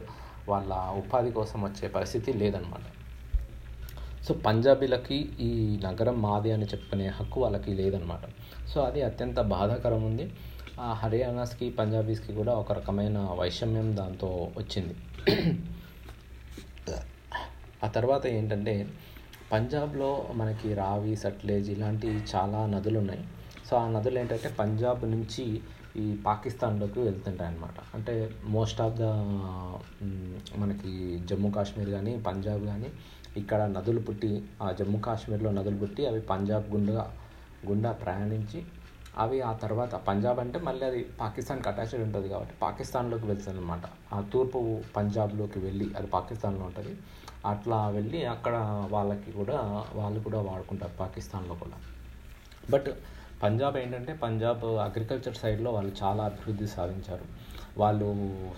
వాళ్ళ 0.50 0.74
ఉపాధి 0.74 1.32
కోసం 1.32 1.62
వచ్చే 1.62 1.88
పరిస్థితి 1.88 2.34
లేదనమాట 2.34 2.88
సో 4.24 4.34
పంజాబీలకి 4.34 5.16
ఈ 5.40 5.80
నగరం 5.84 6.22
మాది 6.22 6.52
అని 6.52 6.66
చెప్పుకునే 6.66 7.08
హక్కు 7.08 7.42
వాళ్ళకి 7.42 7.74
లేదనమాట 7.74 8.20
సో 8.68 8.82
అది 8.82 9.02
అత్యంత 9.02 9.40
బాధాకరం 9.40 10.04
ఉంది. 10.04 10.32
ఆ 10.80 10.94
హర్యానాస్కి 10.94 11.70
పంజాబీస్కి 11.70 12.34
కూడా 12.34 12.54
ఒక 12.54 12.72
రకమైన 12.72 13.18
వైషమ్యం 13.34 13.98
దాంతో 13.98 14.52
వచ్చింది. 14.58 14.96
ఆ 17.84 17.88
తర్వాత 17.88 18.28
ఏంటంటే 18.28 18.88
పంజాబ్లో 19.52 20.10
మనకి 20.36 20.70
రావి 20.74 21.14
సట్లేజ్ 21.16 21.70
ఇలాంటి 21.70 22.10
చాలా 22.32 22.60
నదులు 22.66 22.98
ఉన్నాయి 23.00 23.24
సో 23.68 23.74
ఆ 23.78 23.86
నదులు 23.88 24.18
ఏంటంటే 24.20 24.50
పంజాబ్ 24.60 25.02
నుంచి 25.12 25.46
ఈ 25.98 26.06
పాకిస్తాన్లోకి 26.26 27.00
వెళ్తుంటాయి 27.00 27.50
అనమాట 27.52 27.78
అంటే 27.96 28.14
మోస్ట్ 28.50 28.80
ఆఫ్ 28.82 28.96
ద 28.96 29.08
మనకి 30.58 30.92
జమ్మూ 31.26 31.50
కాశ్మీర్ 31.50 31.90
కానీ 31.90 32.14
పంజాబ్ 32.28 32.64
కానీ 32.66 32.90
ఇక్కడ 33.38 33.62
నదులు 33.72 34.02
పుట్టి 34.02 34.32
ఆ 34.62 34.70
జమ్మూ 34.72 35.00
కాశ్మీర్లో 35.00 35.52
నదులు 35.52 35.78
పుట్టి 35.78 36.06
అవి 36.06 36.22
పంజాబ్ 36.32 36.68
గుండా 36.76 37.04
గుండా 37.66 37.92
ప్రయాణించి 38.02 38.62
అవి 39.18 39.42
ఆ 39.42 39.54
తర్వాత 39.54 39.96
పంజాబ్ 39.96 40.40
అంటే 40.40 40.60
మళ్ళీ 40.60 40.86
అది 40.86 41.04
పాకిస్తాన్కి 41.20 41.70
అటాచ్డ్ 41.70 42.02
ఉంటుంది 42.02 42.30
కాబట్టి 42.30 42.54
పాకిస్తాన్లోకి 42.62 43.26
వెళ్తుంది 43.26 43.58
అనమాట 43.58 43.82
ఆ 44.14 44.22
తూర్పు 44.22 44.84
పంజాబ్లోకి 44.96 45.60
వెళ్ళి 45.60 45.94
అది 45.98 46.08
పాకిస్తాన్లో 46.08 46.66
ఉంటుంది. 46.66 46.98
అట్లా 47.46 47.90
వెళ్ళి 47.90 48.26
అక్కడ 48.26 48.86
వాళ్ళకి 48.92 49.32
కూడా 49.32 49.86
వాళ్ళు 49.94 50.20
కూడా 50.20 50.40
వాడుకుంటారు 50.42 50.92
పాకిస్తాన్లో 51.00 51.56
కూడా. 51.56 51.78
బట్ 52.70 52.90
పంజాబ్ 53.44 53.78
ఏంటంటే 53.78 54.14
పంజాబ్ 54.14 54.66
అగ్రికల్చర్ 54.66 55.36
సైడ్లో 55.36 55.72
వాళ్ళు 55.72 55.96
చాలా 56.04 56.24
అభివృద్ధి 56.24 56.68
సాధించారు. 56.68 57.26
వాళ్ళు 57.78 58.06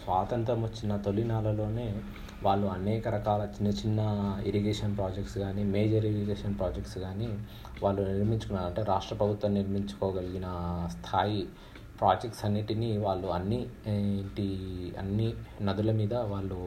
స్వాతంత్రం 0.04 0.64
వచ్చిన 0.64 0.98
తొలినాళ్ళలోనే 0.98 2.02
వాళ్ళు 2.46 2.68
అనేక 2.68 3.08
రకాల 3.08 3.42
చిన్న 3.56 3.70
చిన్న 3.82 4.00
ఇరిగేషన్ 4.46 4.96
ప్రాజెక్ట్స్ 4.98 5.38
కానీ 5.38 5.64
మేజర్ 5.74 6.06
ఇరిగేషన్ 6.06 6.56
ప్రాజెక్ట్స్ 6.58 6.98
కానీ 6.98 7.30
వాళ్ళు 7.84 8.02
నిర్మించుకున్నారు 8.10 8.68
అంటే 8.68 8.84
రాష్ట్ర 8.84 9.16
ప్రభుత్వం 9.16 9.54
నిర్మించుకోగలిగిన 9.54 10.48
స్థాయి 10.96 11.42
ప్రాజెక్ట్స్ 12.00 12.44
అన్నిటినీ 12.46 12.90
వాళ్ళు 12.98 13.28
అన్ని 13.28 13.60
ఏంటి 13.88 14.48
అన్ని 14.98 15.28
నదుల 15.62 15.92
మీద 15.92 16.14
వాళ్ళు 16.32 16.58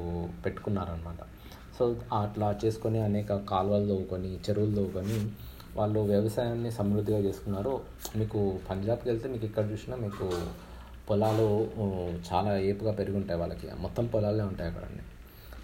పెట్టుకున్నారనమాట 0.44 1.22
సో 1.78 1.86
అట్లా 2.20 2.48
చేసుకొని 2.64 2.98
అనేక 3.00 3.32
కాలువలు 3.50 3.86
తవ్వుకొని 3.86 4.30
చెరువులు 4.46 4.74
తవ్వుకొని 4.74 5.18
వాళ్ళు 5.76 6.00
వ్యవసాయాన్ని 6.12 6.70
సమృద్ధిగా 6.70 7.18
చేసుకున్నారు. 7.18 7.74
మీకు 8.16 8.38
పంజాబ్కి 8.68 9.08
వెళ్తే 9.10 9.26
మీకు 9.28 9.44
ఇక్కడ 9.44 9.64
చూసినా 9.72 9.96
మీకు 10.04 10.26
పొలాలు 11.08 11.48
చాలా 12.28 12.52
ఏపుగా 12.70 12.92
పెరిగి 12.92 13.16
ఉంటాయి 13.16 13.38
వాళ్ళకి. 13.40 13.68
మొత్తం 13.84 14.06
పొలాలే 14.14 14.44
ఉంటాయి 14.44 14.68
అక్కడండి 14.70 15.02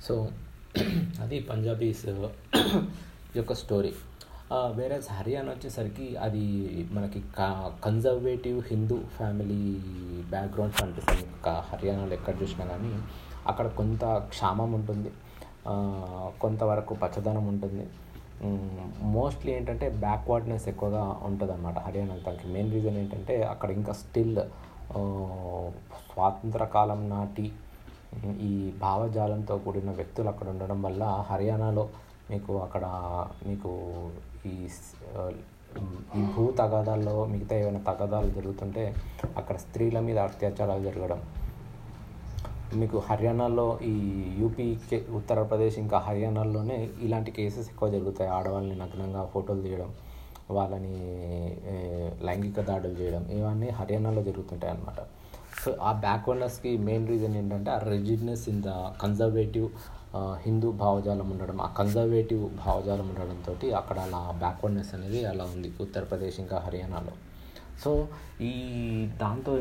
సో 0.09 0.29
అది 1.23 1.41
పంజాబీస్ 1.41 2.07
uh, 2.07 2.31
యొక్క 3.37 3.53
స్టోరీ 3.53 3.93
వేరే 4.75 5.01
హర్యానా 5.11 5.53
వచ్చేసరికి 5.53 6.17
అది 6.17 6.45
మనకి 6.93 7.23
కన్జర్వేటివ్ 7.85 8.63
హిందూ 8.71 8.99
ఫ్యామిలీ 9.17 9.61
బ్యాక్గ్రౌండ్స్ 10.31 10.83
అనిపిస్తుంది 10.83 11.27
హర్యానాలో 11.49 12.13
ఎక్కడ 12.13 12.35
చూసినా 12.43 12.67
కానీ 12.67 12.93
అక్కడ 13.47 13.67
కొంత 13.67 14.05
క్షామం 14.05 14.73
ఉంటుంది. 14.73 15.11
కొంతవరకు 16.41 16.95
పచ్చదనం 16.95 17.47
ఉంటుంది. 17.47 17.87
మోస్ట్లీ 19.03 19.53
ఏంటంటే 19.53 19.89
బ్యాక్వర్డ్నెస్ 19.89 20.69
ఎక్కువగా 20.69 21.21
ఉంటుంది 21.23 21.53
అనమాట 21.53 21.79
హర్యానా 21.79 22.15
దానికి 22.27 22.49
మెయిన్ 22.49 22.73
రీజన్ 22.73 22.97
ఏంటంటే 22.97 23.43
అక్కడ 23.43 23.71
ఇంకా 23.71 23.93
స్టిల్ 23.93 24.39
స్వాతంత్ర 26.13 26.65
కాలం 26.65 27.11
నాటి 27.11 27.53
ఈ 28.41 28.73
భావజాలంతో 28.81 29.59
కూడిన 29.59 29.91
వ్యక్తులు 29.91 30.29
అక్కడ 30.29 30.49
ఉండడం 30.49 30.83
వల్ల 30.83 31.05
హర్యానాలో 31.31 31.89
మీకు 32.31 32.53
అక్కడ 32.59 32.85
మీకు 33.47 33.71
ఈ 34.47 34.57
ఈ 36.17 36.23
భూ 36.35 36.43
తగాదాల్లో 36.51 37.25
మిగతా 37.25 37.57
ఏమైనా 37.57 37.81
తగాదాలు 37.81 38.31
జరుగుతుంటే 38.31 38.83
అక్కడ 39.37 39.57
స్త్రీల 39.57 40.01
మీద 40.01 40.19
అత్యాచారాలు 40.19 40.83
జరగడం. 40.83 41.21
మీకు 42.77 42.99
హర్యానాలో 42.99 43.79
ఈ 43.83 43.95
యూపీ 44.41 44.67
ఉత్తరప్రదేశ్ 45.11 45.79
ఇంకా 45.79 45.99
హర్యానాలోనే 45.99 46.77
ఇలాంటి 47.03 47.31
కేసెస్ 47.31 47.69
ఎక్కువ 47.69 47.89
జరుగుతాయి. 47.91 48.31
ఆడవాళ్ళని 48.31 48.77
నగ్నంగా 48.77 49.25
ఫోటోలు 49.35 49.63
తీయడం 49.63 49.91
వాళ్ళని 50.51 50.95
లైంగిక 52.25 52.61
దాడులు 52.61 52.95
చేయడం 53.01 53.25
ఇవన్నీ 53.31 53.69
హర్యానాలో 53.71 54.23
జరుగుతుంటాయి 54.23 54.73
అన్నమాట 54.75 55.01
ఆ 55.89 55.93
బ్యాక్వర్డ్నెస్కి 56.05 56.71
మెయిన్ 56.89 57.09
రీజన్ 57.13 57.35
ఏంటంటే 57.41 57.71
ఆ 57.77 57.81
rigidness 57.95 58.45
in 58.53 58.63
the 58.69 58.71
conservative 59.03 59.69
Hindu 60.45 60.69
భావజాలం 60.83 61.29
ఉండడం. 61.35 61.59
ఆ 61.67 61.69
కన్జర్వేటివ్ 61.79 62.43
భావజాలం 62.63 63.07
ఉండడంతో 63.13 63.53
అక్కడ 63.81 63.99
అలా 64.07 64.21
బ్యాక్వర్డ్నెస్ 64.45 64.91
అనేది 64.97 65.21
అలా 65.33 65.45
ఉంది 65.55 65.69
ఉత్తరప్రదేశ్ 65.85 66.39
ఇంకా 66.45 66.57
హర్యానాలో. 66.67 67.15
సో 67.83 67.91
ఈ 68.49 68.53
దాంతో 69.23 69.53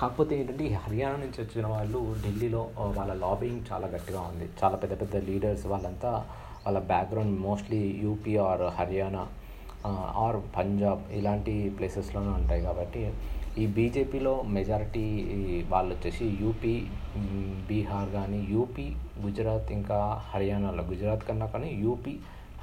కాకపోతే 0.00 0.32
ఏంటంటే 0.40 0.64
ఈ 0.70 0.74
హర్యానా 0.84 1.16
నుంచి 1.24 1.38
వచ్చిన 1.44 1.66
వాళ్ళు 1.74 2.00
ఢిల్లీలో 2.24 2.62
వాళ్ళ 2.98 3.12
లాబింగ్ 3.24 3.60
చాలా 3.70 3.86
గట్టిగా 3.94 4.20
ఉంది. 4.30 4.46
చాలా 4.60 4.76
పెద్ద 4.82 4.94
పెద్ద 5.00 5.16
లీడర్స్ 5.30 5.66
వాళ్ళంతా 5.72 6.12
వాళ్ళ 6.64 6.78
background 6.92 7.34
mostly 7.46 7.82
UP 8.04 8.34
or 8.48 8.64
Haryana 8.78 9.24
or 10.24 10.38
Punjab 10.56 11.04
ఇలాంటి 11.18 11.54
ప్లేసెస్లోనే 11.76 12.32
ఉంటాయి 12.40 12.62
కాబట్టి 12.68 13.02
ఈ 13.58 13.66
బీజేపీలో 13.66 14.42
మెజారిటీ 14.42 15.04
వాళ్ళు 15.68 15.94
వచ్చేసి 15.94 16.26
యూపీ 16.40 16.86
బీహార్ 17.68 18.10
కానీ 18.10 18.46
యూపీ 18.50 18.84
గుజరాత్ 19.24 19.72
ఇంకా 19.72 20.22
హర్యానాలో 20.32 20.82
గుజరాత్ 20.82 21.24
కన్నా 21.28 21.46
కానీ 21.46 21.70
యూపీ 21.84 22.18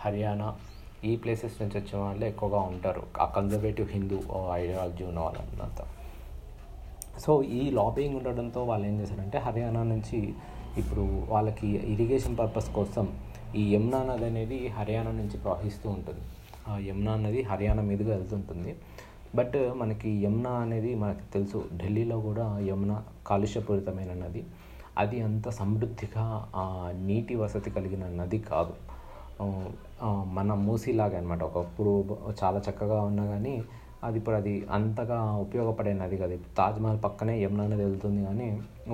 హర్యానా 0.05 0.55
ఈ 1.03 1.15
ప్లేసెస్ 1.15 1.61
నుంచి 1.61 1.77
వచ్చిన 1.79 1.97
వాళ్ళే 2.03 2.27
ఎక్కువగా 2.27 2.59
ఉంటారు. 2.59 3.03
ఆ 3.21 3.25
కన్జర్వేటివ్ 3.25 3.89
హిందూ 3.91 4.19
ఐడియాలజీ 4.53 5.03
ఉన్న 5.03 5.19
వాళ్ళంతా. 5.19 5.85
సో 7.19 7.43
ఈ 7.43 7.71
లాబింగ్ 7.71 8.15
ఉండడంతో 8.15 8.63
వాళ్ళు 8.63 8.87
ఏం 8.87 8.99
చేశారంటే 9.01 9.37
హర్యానా 9.37 9.83
నుంచి 9.83 10.33
ఇప్పుడు 10.77 11.25
వాళ్ళకి 11.29 11.67
ఇరిగేషన్ 11.67 12.37
పర్పస్ 12.37 12.69
కోసం 12.69 13.17
ఈ 13.55 13.75
యమునా 13.75 14.03
నది 14.03 14.25
అనేది 14.25 14.67
హర్యానా 14.67 15.11
నుంచి 15.11 15.37
ప్రవహిస్తూ 15.37 15.89
ఉంటుంది. 15.89 16.21
ఆ 16.67 16.77
యమునా 16.77 17.15
నది 17.15 17.41
హర్యానా 17.41 17.81
మీదుగా 17.81 18.15
వెళ్తుంటుంది. 18.15 18.75
బట్ 19.37 19.57
మనకి 19.79 20.09
యమునా 20.25 20.51
అనేది 20.65 20.91
మనకు 21.01 21.23
తెలుసు. 21.33 21.59
ఢిల్లీలో 21.77 22.17
కూడా 22.27 22.45
యమున 22.69 22.93
కాలుష్యపూరితమైన 23.27 24.13
నది. 24.23 24.41
అది 24.97 25.17
అంత 25.21 25.49
సమృద్ధిగా 25.57 26.25
నీటి 27.07 27.35
వసతి 27.41 27.69
కలిగిన 27.71 28.03
నది 28.21 28.39
కాదు. 28.51 28.73
మన 30.37 30.53
మూసీలాగా 30.67 31.17
అనమాట 31.17 31.43
ఒకప్పుడు 31.43 31.91
చాలా 32.43 32.61
చక్కగా 32.69 33.01
ఉన్నా 33.09 33.25
కానీ 33.25 33.55
అది 34.03 34.17
ఇప్పుడు 34.19 34.35
అది 34.35 34.53
అంతగా 34.71 35.19
ఉపయోగపడే 35.43 35.93
నది 35.93 36.17
కాదు. 36.17 36.39
తాజ్మహల్ 36.57 36.99
పక్కనే 37.03 37.35
యమునా 37.43 37.67
నది 37.67 37.83
వెళ్తుంది 37.83 38.21
కానీ 38.25 38.49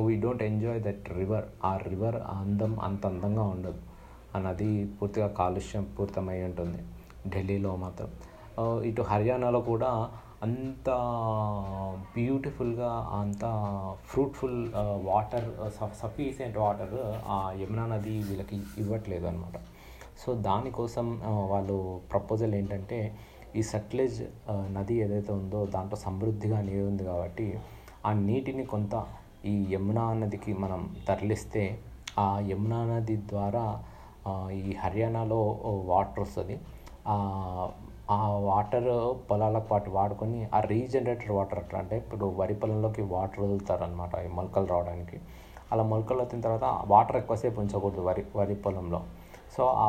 we 0.06 0.16
don't 0.24 0.44
enjoy 0.44 0.82
that 0.84 1.10
river 1.18 1.46
ఆ 1.66 1.72
రివర్ 1.88 2.18
అందం 2.40 2.74
అంత 2.88 3.04
అందంగా 3.08 3.44
ఉండదు. 3.56 3.82
ఆ 4.36 4.40
నది 4.48 4.70
పూర్తిగా 4.98 5.28
కాలుష్యం 5.40 5.88
పూర్తమై 6.00 6.38
ఉంటుంది. 6.44 6.80
ఢిల్లీలో 7.30 7.76
మాత్రం. 7.86 8.10
ఇటు 8.84 9.02
హర్యానాలో 9.02 9.62
కూడా 9.62 9.92
అంత 10.44 10.90
బ్యూటిఫుల్గా 12.16 12.90
అంత 13.20 13.44
ఫ్రూట్ఫుల్ 14.06 14.58
వాటర్ 15.10 15.48
సఫిషియంట్ 16.02 16.58
వాటర్ 16.58 16.96
ఆ 17.28 17.38
యమునా 17.62 17.86
నది 17.86 18.16
వీళ్ళకి 18.30 18.58
ఇవ్వట్లేదు 18.78 19.26
అనమాట 19.26 19.58
సో 20.22 20.34
దానికోసం 20.48 21.08
వాళ్ళు 21.52 21.78
ప్రపోజల్ 22.12 22.54
ఏంటంటే 22.56 23.00
ఈ 23.56 23.62
సట్లెజ్ 23.62 24.20
నది 24.78 24.96
ఏదైతే 25.04 25.32
ఉందో 25.34 25.60
దాంట్లో 25.66 25.98
సమృద్ధిగా 25.98 26.60
నీరు 26.62 26.86
ఉంది 26.88 27.04
కాబట్టి 27.04 27.48
ఆ 28.06 28.12
నీటిని 28.28 28.66
కొంత 28.66 28.94
ఈ 29.46 29.56
యమునా 29.74 30.06
నదికి 30.14 30.52
మనం 30.54 30.82
తరలిస్తే 31.08 31.64
ఆ 32.20 32.28
యమునా 32.52 32.80
నది 32.86 33.16
ద్వారా 33.30 33.66
ఈ 34.52 34.74
హర్యానాలో 34.84 35.40
వాటర్ 35.86 36.20
వస్తుంది. 36.20 36.56
ఆ 38.14 38.28
వాటర్ 38.50 38.90
పొలాలకు 39.30 39.68
పాటు 39.68 39.90
వాడుకొని 39.90 40.40
ఆ 40.54 40.60
రీజనరేటర్ 40.60 41.32
వాటర్ 41.32 41.60
అట్లా 41.60 41.80
అంటే 41.80 41.98
ఇప్పుడు 41.98 42.26
వరి 42.26 42.56
పొలంలోకి 42.56 43.02
వాటర్ 43.02 43.40
వదులుతారనమాట 43.40 44.16
ఈ 44.26 44.28
మొలకలు 44.28 44.66
రావడానికి. 44.66 45.18
అలా 45.72 45.84
మొలకలు 45.84 46.22
వచ్చిన 46.22 46.42
తర్వాత 46.42 46.82
వాటర్ 46.88 47.18
ఎక్కువసేపు 47.18 47.62
ఉంచకూడదు 47.62 48.02
వరి 48.02 48.26
వరి 48.36 48.56
పొలంలో. 48.56 49.02
సో 49.58 49.64
ఆ 49.78 49.88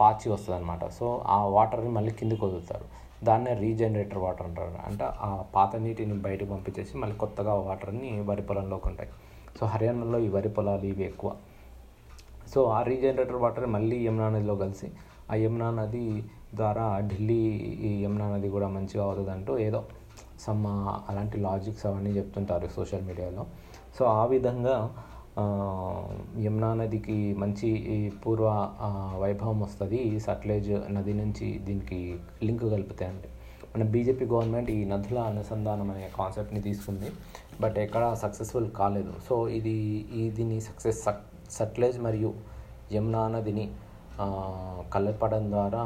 పాచి 0.00 0.32
వస్తుంది 0.32 0.58
అనమాట 0.58 0.84
సో 0.88 1.22
ఆ 1.26 1.38
వాటర్ని 1.56 1.88
మళ్ళీ 1.88 2.12
కిందికి 2.12 2.44
వదులుతారు. 2.44 2.84
దాన్నే 3.24 3.54
రీజనరేటర్ 3.54 4.18
వాటర్ 4.18 4.46
అంటారు. 4.46 4.72
అంటే 4.86 5.04
ఆ 5.04 5.44
పాత 5.54 5.76
నీటిని 5.76 6.14
బయటకు 6.26 6.50
పంపించేసి 6.50 6.98
మళ్ళీ 6.98 7.16
కొత్తగా 7.16 7.54
వాటర్ని 7.54 8.20
వరి 8.20 8.42
పొలంలోకి 8.42 8.88
ఉంటాయి. 8.88 9.10
సో 9.60 9.66
హర్యానాలో 9.66 10.18
ఈ 10.18 10.28
వరి 10.28 10.48
పొలాలు 10.48 10.84
ఇవి 10.84 11.04
ఎక్కువ. 11.04 11.32
సో 12.54 12.64
ఆ 12.64 12.82
రీజనరేటర్ 12.82 13.40
వాటర్ 13.44 13.66
మళ్ళీ 13.66 14.06
యమునా 14.06 14.28
నదిలో 14.28 14.54
కలిసి 14.56 14.92
ఆ 15.32 15.34
యమునా 15.34 15.70
నది 15.70 16.24
ద్వారా 16.58 16.84
ఢిల్లీ 17.10 17.42
ఈ 17.88 17.90
యమునా 18.04 18.26
నది 18.32 18.48
కూడా 18.56 18.68
మంచిగా 18.76 19.02
అవుతుంది 19.06 19.30
అంటూ 19.36 19.52
ఏదో 19.66 19.80
సమ్ 20.44 20.64
అలాంటి 21.10 21.36
లాజిక్స్ 21.46 21.84
అవన్నీ 21.88 22.10
చెప్తుంటారు 22.18 22.66
సోషల్ 22.76 23.04
మీడియాలో. 23.08 23.42
సో 23.96 24.04
ఆ 24.20 24.24
విధంగా 24.32 24.76
యమునా 26.44 26.70
నదికి 26.78 27.16
మంచి 27.42 27.68
పూర్వ 28.22 28.46
వైభవం 29.22 29.58
వస్తుంది. 29.66 30.00
సట్లేజ్ 30.26 30.70
నది 30.96 31.12
నుంచి 31.20 31.48
దీనికి 31.66 31.98
లింక్ 32.46 32.64
కలుపుతాయండి 32.74 33.28
మన 33.74 33.84
బీజేపీ 33.94 34.24
గవర్నమెంట్ 34.32 34.70
ఈ 34.76 34.78
నదుల 34.92 35.18
అనుసంధానం 35.30 35.88
అనే 35.94 36.06
కాన్సెప్ట్ని 36.18 36.60
తీసుకుంది. 36.68 37.08
బట్ 37.62 37.76
ఎక్కడ 37.84 38.04
సక్సెస్ఫుల్ 38.22 38.68
కాలేదు. 38.80 39.12
సో 39.28 39.34
ఇది 39.58 39.76
ఇదిని 40.24 40.58
సక్సెస్ 40.68 41.00
సక్సెస్ 41.08 41.58
సట్లేజ్ 41.58 41.98
మరియు 42.06 42.30
యమునా 42.94 43.22
నదిని 43.34 43.66
కలపడం 44.94 45.44
ద్వారా 45.50 45.82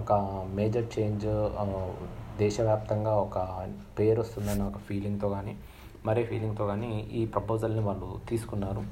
ఒక 0.00 0.12
మేజర్ 0.58 0.88
చేంజ్ 0.94 1.26
దేశవ్యాప్తంగా 2.38 3.12
ఒక 3.16 3.38
పేరు 3.98 4.18
వస్తుందన్న 4.20 4.62
ఒక 4.62 4.78
ఫీలింగ్తో 4.88 5.28
కానీ 5.28 5.54
మరే 6.06 6.22
ఫీలింగ్తో 6.30 6.64
కానీ 6.66 6.90
ఈ 7.20 7.22
ప్రపోజల్ని 7.26 7.82
వాళ్ళు 7.88 8.08
తీసుకున్నారు. 8.28 8.82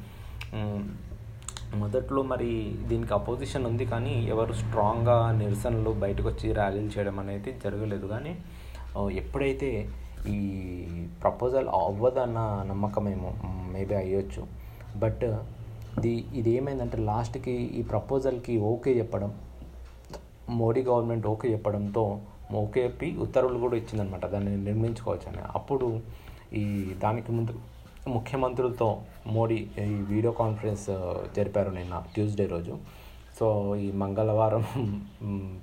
మొదట్లో 1.82 2.20
మరి 2.22 2.50
దీనికి 2.90 3.12
అపోజిషన్ 3.14 3.64
ఉంది 3.66 3.84
కానీ 3.92 4.14
ఎవరు 4.32 4.52
స్ట్రాంగ్గా 4.52 5.16
నిరసనలు 5.40 5.90
బయటకు 6.04 6.26
వచ్చి 6.28 6.52
ర్యాలీలు 6.52 6.90
చేయడం 6.94 7.16
అనేది 7.22 7.52
జరగలేదు. 7.64 8.06
కానీ 8.06 8.32
ఎప్పుడైతే 9.20 9.70
ఈ 10.34 10.38
ప్రపోజల్ 11.22 11.68
అవ్వదన్న 11.80 12.38
నమ్మకమేమో 12.70 13.32
మేబీ 13.74 13.94
అయ్యొచ్చు. 14.02 14.42
బట్ 14.98 15.24
ఇది 15.96 16.12
ఇది 16.34 16.50
ఏమైందంటే 16.50 16.98
లాస్ట్కి 16.98 17.50
ఈ 17.50 17.82
ప్రపోజల్కి 17.82 18.56
ఓకే 18.58 18.98
చెప్పడం 18.98 19.30
మోడీ 20.50 20.82
గవర్నమెంట్ 20.82 21.26
ఓకే 21.26 21.52
చెప్పడంతో 21.52 22.04
ఓకే 22.54 22.84
చెప్పి 22.84 23.16
ఉత్తర్వులు 23.16 23.58
కూడా 23.58 23.76
ఇచ్చిందనమాట 23.76 24.26
దాన్ని 24.26 24.56
నిర్మించుకోవచ్చు 24.56 25.28
అని 25.28 25.42
అప్పుడు 25.54 25.86
ఈ 26.54 26.64
దానికి 26.94 27.32
ముందు 27.32 27.54
ముఖ్యమంత్రులతో 28.08 28.88
మోడీ 29.26 29.56
ఈ 29.78 29.96
వీడియో 30.12 30.32
కాన్ఫరెన్స్ 30.32 30.86
జరిపారు 31.36 31.70
నిన్న 31.70 32.04
ట్యూస్డే 32.14 32.46
రోజు. 32.46 32.74
సో 33.38 33.76
ఈ 33.76 33.92
మంగళవారం 33.92 34.64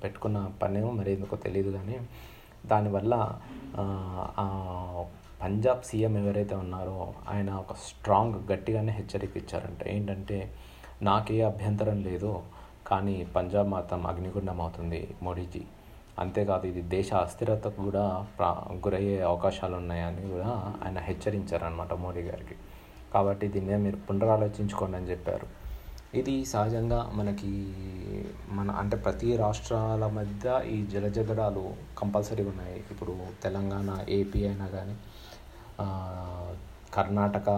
పెట్టుకున్న 0.02 0.38
పనేమో 0.62 0.90
మరి 0.90 1.12
ఎందుకో 1.12 1.36
తెలియదు 1.36 1.70
కానీ 1.70 1.98
దానివల్ల 2.66 3.14
పంజాబ్ 5.42 5.82
సీఎం 5.82 6.14
ఎవరైతే 6.18 6.54
ఉన్నారో 6.54 6.98
ఆయన 7.28 7.50
ఒక 7.62 7.72
స్ట్రాంగ్ 7.84 8.36
గట్టిగానే 8.50 8.92
హెచ్చరిక 8.92 9.34
ఇచ్చారంట. 9.36 9.82
ఏంటంటే 9.88 10.38
నాకే 11.02 11.40
అభ్యంతరం 11.42 12.02
లేదు 12.02 12.32
కానీ 12.86 13.14
పంజాబ్ 13.36 13.68
మాత్రం 13.68 14.06
అగ్నిగుండం 14.06 14.60
అవుతుంది 14.60 15.00
మోడీజీ. 15.22 15.62
అంతేకాదు 16.18 16.66
ఇది 16.66 16.82
దేశ 16.82 17.12
అస్థిరతకు 17.14 17.78
కూడా 17.84 18.26
ప్రా 18.38 18.50
గురయ్యే 18.86 19.16
అవకాశాలు 19.20 19.74
ఉన్నాయని 19.74 20.24
కూడా 20.30 20.50
ఆయన 20.84 20.98
హెచ్చరించారనమాట 20.98 21.92
మోడీ 22.04 22.20
గారికి. 22.20 22.56
కాబట్టి 23.14 23.48
దీన్ని 23.48 23.76
మీరు 23.76 23.98
పునరాలోచించుకోండి 24.08 24.96
అని 24.96 25.10
చెప్పారు. 25.10 25.46
ఇది 26.14 26.34
సహజంగా 26.44 27.10
మనకి 27.14 27.50
మన 28.48 28.70
అంటే 28.70 28.96
ప్రతి 28.96 29.28
రాష్ట్రాల 29.36 30.06
మధ్య 30.06 30.46
ఈ 30.74 30.86
జలజగడాలు 30.86 31.64
కంపల్సరీగా 31.98 32.50
ఉన్నాయి. 32.50 32.76
ఇప్పుడు 32.90 33.14
తెలంగాణ 33.42 33.90
ఏపీ 34.08 34.40
అయినా 34.46 34.66
కానీ 34.66 34.96
కర్ణాటక 36.94 37.48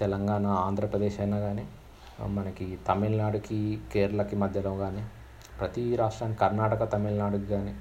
తెలంగాణ 0.00 0.46
ఆంధ్రప్రదేశ్ 0.66 1.18
అయినా 1.20 1.38
కానీ 1.46 1.64
మనకి 2.36 2.66
తమిళనాడుకి 2.88 3.58
కేరళకి 3.92 4.36
మధ్యలో 4.36 4.72
కానీ 4.82 5.02
ప్రతి 5.58 5.84
రాష్ట్రానికి 6.00 6.40
కర్ణాటక 6.44 6.84
తమిళనాడుకి 6.94 7.48
కానీ 7.54 7.74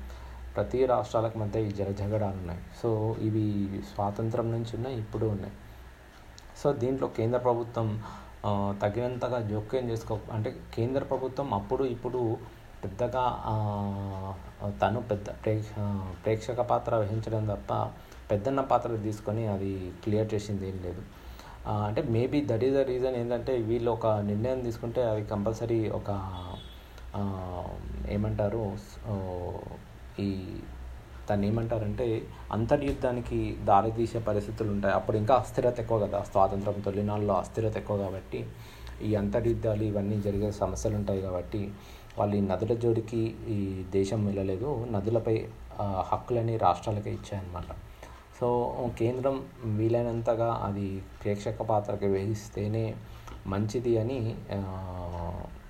ప్రతి 0.56 0.80
రాష్ట్రాలకు 0.92 1.38
మధ్య 1.42 1.60
ఈ 1.68 1.70
జలజగడాలు 1.80 2.38
ఉన్నాయి. 2.42 2.62
సో 2.82 2.90
ఇవి 3.28 3.44
స్వాతంత్రం 3.92 4.48
నుంచి 4.51 4.72
ఉన్నాయి 4.78 4.98
ఇప్పుడు 5.04 5.25
ఉన్నాయి. 5.36 5.54
సో 6.62 6.68
దీంట్లో 6.82 7.08
కేంద్ర 7.18 7.40
ప్రభుత్వం 7.48 7.88
తగినంతగా 8.84 9.40
జోక్యం 9.51 9.86
చేసుకో 9.92 10.16
అంటే 10.36 10.50
కేంద్ర 10.75 11.01
ప్రభుత్వం 11.12 11.48
అప్పుడు 11.60 11.84
ఇప్పుడు 11.96 12.22
పెద్దగా 12.84 13.24
తను 14.82 15.00
పెద్ద 15.12 15.28
ప్రేక్ష 15.44 15.72
ప్రేక్షక 16.24 16.62
పాత్ర 16.72 16.96
వహించడం 17.04 17.44
తప్ప 17.51 17.74
పెద్దన్న 18.32 18.62
పాత్ర 18.72 18.98
తీసుకొని 19.08 19.44
అది 19.56 19.72
క్లియర్ 20.04 20.30
చేసింది 20.34 20.66
ఏం 20.72 20.78
లేదు. 20.88 21.02
అంటే 21.88 22.02
maybe 22.16 22.40
that 22.52 22.64
is 22.68 22.76
the 22.80 22.84
reason 22.92 23.16
ఏంటంటే 23.22 23.54
వీళ్ళు 23.70 23.90
ఒక 23.98 24.08
నిర్ణయం 24.29 24.62
తీసుకుంటే 24.68 25.01
అది 25.14 25.24
కంపల్సరీ 25.34 25.79
ఒక 26.00 26.12
ఏమంటారు 28.16 28.64
ఈ 30.25 30.29
దాన్ని 31.27 31.46
ఏమంటారంటే 31.50 32.05
అంతర్యుద్ధానికి 32.55 33.40
దారితీసే 33.70 34.20
పరిస్థితులు 34.29 34.70
ఉంటాయి. 34.75 34.94
అప్పుడు 35.00 35.18
ఇంకా 35.22 35.34
అస్థిరత 35.42 35.77
ఎక్కువ 35.84 35.98
కదా. 36.05 36.20
స్వాతంత్రం 36.32 36.77
తొలినాళ్ళలో 36.88 37.36
అస్థిరత 37.44 37.75
ఎక్కువ 37.82 37.98
కాబట్టి 38.05 38.40
ఈ 39.08 39.12
అంతర్యుద్ధాలు 39.22 39.84
ఇవన్నీ 39.92 40.18
జరిగే 40.25 40.50
సమస్యలు 40.62 40.96
ఉంటాయి 41.01 41.22
కాబట్టి 41.27 41.62
వాళ్ళు 42.20 42.36
ఈ 42.40 42.42
నదుల 42.51 42.74
జోడికి 42.84 43.22
ఈ 43.55 43.60
దేశం 43.98 44.20
వెళ్ళలేదు. 44.29 44.70
నదులపై 44.96 45.36
హక్కులని 46.12 46.55
రాష్ట్రాలకే 46.66 47.12
ఇచ్చాయన్నమాట. 47.20 47.70
సో 48.42 48.48
కేంద్రం 49.00 49.36
వీలైనంతగా 49.80 50.48
అది 50.68 50.86
ప్రేక్షక 51.22 51.64
పాత్రకి 51.72 52.08
వహిస్తేనే 52.14 52.86
మంచిది 53.51 53.92
అని 54.01 54.18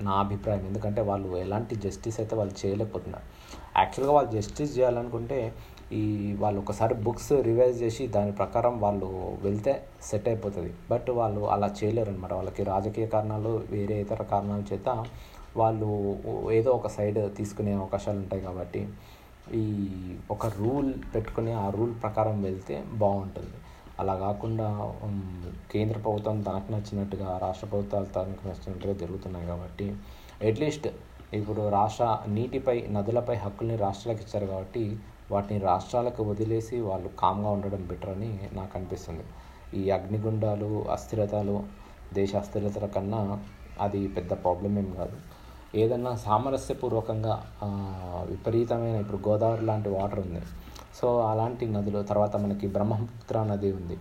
నా 0.06 0.14
అభిప్రాయం. 0.24 0.64
ఎందుకంటే 0.70 1.02
వాళ్ళు 1.10 1.30
ఎలాంటి 1.42 1.74
జస్టిస్ 1.86 2.18
అయితే 2.22 2.34
వాళ్ళు 2.40 2.54
చేయలేకపోతున్నారు. 2.62 3.26
యాక్చువల్గా 3.80 4.14
వాళ్ళు 4.18 4.32
జస్టిస్ 4.38 4.72
చేయాలనుకుంటే 4.78 5.40
ఈ 6.00 6.04
వాళ్ళు 6.42 6.60
ఒకసారి 6.64 6.96
బుక్స్ 7.06 7.32
రివైజ్ 7.50 7.78
చేసి 7.84 8.04
దాని 8.16 8.34
ప్రకారం 8.42 8.74
వాళ్ళు 8.86 9.10
వెళ్తే 9.46 9.74
సెట్ 10.10 10.28
అయిపోతుంది. 10.32 10.72
బట్ 10.92 11.10
వాళ్ళు 11.20 11.42
అలా 11.56 11.70
చేయలేరు 11.80 12.12
అనమాట 12.14 12.34
వాళ్ళకి 12.40 12.64
రాజకీయ 12.74 13.08
కారణాలు 13.16 13.52
వేరే 13.76 13.98
ఇతర 14.06 14.24
కారణాల 14.34 14.64
చేత 14.72 14.90
వాళ్ళు 15.62 15.90
ఏదో 16.60 16.72
ఒక 16.80 16.90
సైడ్ 16.98 17.20
తీసుకునే 17.40 17.74
అవకాశాలు 17.82 18.20
ఉంటాయి 18.26 18.44
కాబట్టి 18.48 18.84
ఈ 19.48 19.66
ఒక 20.32 20.46
రూల్ 20.60 20.92
పెట్టుకుని 21.14 21.52
ఆ 21.64 21.70
రూల్ 21.70 21.94
ప్రకారం 22.04 22.42
వెళ్తే 22.42 22.76
బాగుంటుంది. 23.04 23.58
అలా 24.00 24.14
కాకుండా 24.16 24.68
కేంద్ర 25.72 25.98
ప్రభుత్వం 25.98 26.38
తనకు 26.42 26.70
నచ్చినట్టుగా 26.72 27.30
రాష్ట్ర 27.42 27.68
ప్రభుత్వాలు 27.68 28.06
తనకు 28.06 28.44
నచ్చినట్టుగా 28.48 28.94
జరుగుతున్నాయి 28.94 29.48
కాబట్టి 29.48 29.88
అట్లీస్ట్ 30.50 30.88
ఇప్పుడు 31.34 31.62
రాష్ట్ర 31.70 32.06
నీటిపై 32.38 32.78
నదులపై 32.96 33.36
హక్కుల్ని 33.36 33.76
రాష్ట్రాలకు 33.78 34.22
ఇచ్చారు 34.26 34.46
కాబట్టి 34.46 34.84
వాటిని 35.32 35.60
రాష్ట్రాలకు 35.60 36.22
వదిలేసి 36.24 36.78
వాళ్ళు 36.80 37.10
కామ్గా 37.22 37.52
ఉండడం 37.58 37.84
బెటర్ 37.92 38.10
అని 38.10 38.32
నాకు 38.54 38.74
అనిపిస్తుంది. 38.78 39.26
ఈ 39.74 39.84
అగ్నిగుండాలు 39.98 40.70
అస్థిరతలు 40.96 41.58
దేశ 42.14 42.36
అస్థిరతల 42.36 42.86
కన్నా 42.96 43.22
అది 43.82 44.02
పెద్ద 44.08 44.32
ప్రాబ్లం 44.44 44.74
ఏం 44.80 44.90
కాదు. 44.98 45.18
ఏదన్నా 45.76 46.16
సామరస్యపూర్వకంగా 46.16 47.46
విపరీతమైన 48.30 48.96
ఇప్పుడు 48.96 49.20
గోదావరి 49.28 49.66
లాంటి 49.66 49.90
వాటర్ 49.90 50.20
ఉంది. 50.20 50.42
సో 50.96 51.22
అలాంటి 51.22 51.66
నదులు 51.66 52.04
తర్వాత 52.04 52.38
మనకి 52.38 52.68
బ్రహ్మపుత్ర 52.68 53.44
నది 53.44 53.72
ఉంది. 53.72 53.98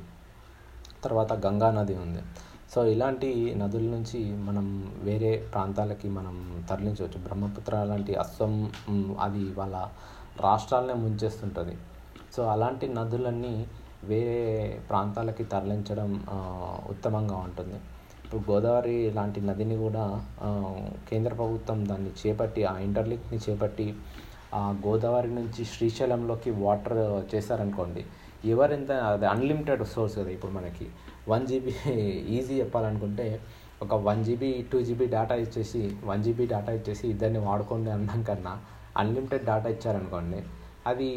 తర్వాత 1.04 1.32
గంగా 1.46 1.70
నది 1.70 1.94
ఉంది. 1.94 2.22
సో 2.74 2.84
ఇలాంటి 2.84 3.54
నదుల 3.58 3.82
నుంచి 3.82 4.18
మనం 4.34 4.66
వేరే 5.02 5.36
ప్రాంతాలకి 5.52 6.08
మనం 6.08 6.64
తరలించవచ్చు. 6.70 7.20
బ్రహ్మపుత్ర 7.22 7.84
లాంటి 7.84 8.14
అస్సం 8.14 8.72
అది 9.20 9.44
వాళ్ళ 9.52 9.76
రాష్ట్రాలనే 10.40 10.94
ముంచేస్తుంటుంది. 10.94 11.76
సో 12.32 12.42
అలాంటి 12.42 12.88
నదులన్నీ 12.88 13.66
వేరే 14.04 14.80
ప్రాంతాలకి 14.88 15.44
తరలించడం 15.44 16.10
ఉత్తమంగా 16.90 17.36
ఉంటుంది. 17.36 17.80
గోదావరి 18.38 19.10
లాంటి 19.10 19.40
నదిని 19.40 19.76
కూడా 19.76 20.04
కేంద్ర 21.08 21.34
ప్రభుత్వం 21.34 21.88
దాన్ని 21.88 22.10
చేపట్టి 22.20 22.64
ఆ 22.64 22.78
ఇంటర్లింక్ని 22.78 23.38
చేపట్టి 23.38 23.86
ఆ 24.54 24.62
గోదావరి 24.86 25.30
నుంచి 25.30 25.64
శ్రీశైలంలోకి 25.64 26.50
వాటర్ 26.50 26.98
చేశారనుకోండి 27.34 28.02
ఎవరెంత 28.44 28.92
అది 28.92 29.26
అన్లిమిటెడ్ 29.26 29.84
సోర్స్ 29.84 30.18
కదా 30.18 30.30
ఇప్పుడు 30.30 30.52
మనకి. 30.52 30.86
వన్ 31.28 31.46
జీబీ 31.46 31.72
ఈజీ 32.28 32.60
చెప్పాలనుకుంటే 32.60 33.40
ఒక 33.82 33.94
one 33.94 34.24
GB 34.24 34.62
two 34.72 34.80
GB 34.80 35.06
data 35.06 35.34
ఇచ్చేసి 35.34 35.82
వన్ 36.04 36.22
జీబీ 36.22 36.46
డేటా 36.46 36.72
ఇచ్చేసి 36.72 37.08
ఇద్దరిని 37.08 37.38
వాడుకోండి 37.38 37.90
అనడం 37.90 38.22
కన్నా 38.22 38.54
అన్లిమిటెడ్ 38.96 39.44
డేటా 39.44 39.68
ఇచ్చారనుకోండి 39.68 40.40
అది 40.86 41.08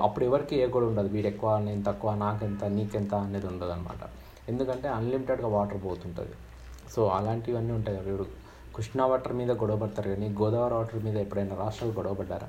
అప్పుడు 0.00 0.24
ఎవరికి 0.24 0.56
ఏ 0.56 0.66
కూడా 0.66 0.86
ఉండదు 0.86 1.08
వీడు 1.08 1.26
ఎక్కువ 1.26 1.58
నేను 1.58 1.82
తక్కువ 1.84 2.14
నాకెంత 2.14 2.64
నీకెంత 2.64 3.14
అనేది 3.14 3.46
ఉండదు 3.46 3.70
అనమాట 3.70 4.02
ఎందుకంటే 4.50 4.88
అన్లిమిటెడ్గా 4.98 5.48
వాటర్ 5.56 5.80
పోతుంటుంది. 5.84 6.34
సో 6.94 7.00
అలాంటివన్నీ 7.18 7.72
ఉంటాయి 7.78 7.96
ఇప్పుడు 7.98 8.26
కృష్ణా 8.76 9.04
వాటర్ 9.10 9.34
మీద 9.40 9.50
గొడవ 9.60 9.76
పడతారు 9.82 10.08
కానీ 10.14 10.26
గోదావరి 10.40 10.74
వాటర్ 10.74 11.00
మీద 11.04 11.16
ఎప్పుడైనా 11.24 11.54
రాష్ట్రాలు 11.62 11.94
గొడవ 11.98 12.14
పడ్డారా? 12.14 12.48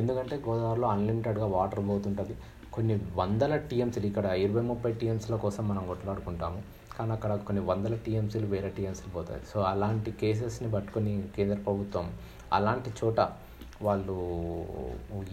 ఎందుకంటే 0.00 0.36
గోదావరిలో 0.46 0.88
అన్లిమిటెడ్గా 0.94 1.46
వాటర్ 1.56 1.82
పోతుంటుంది. 1.90 2.34
కొన్ని 2.74 2.94
వందల 3.20 3.52
టీఎంసీలు 3.70 4.06
ఇక్కడ 4.10 4.26
ఇరవై 4.44 4.62
ముప్పై 4.70 4.90
టీఎంసీల 5.00 5.36
కోసం 5.44 5.62
మనం 5.68 5.84
కొట్లాడుకుంటాము. 5.90 6.60
కానీ 6.96 7.12
అక్కడ 7.16 7.32
కొన్ని 7.48 7.62
వందల 7.70 7.94
టీఎంసీలు 8.06 8.46
వేరే 8.46 8.70
టీఎంసీలు 8.76 9.12
పోతాయి. 9.18 9.40
సో 9.52 9.58
అలాంటి 9.72 10.10
కేసెస్ని 10.22 10.68
పట్టుకొని 10.74 11.12
కేంద్ర 11.36 11.58
ప్రభుత్వం 11.66 12.06
అలాంటి 12.58 12.90
చోట 13.00 13.20
వాళ్ళు 13.86 14.16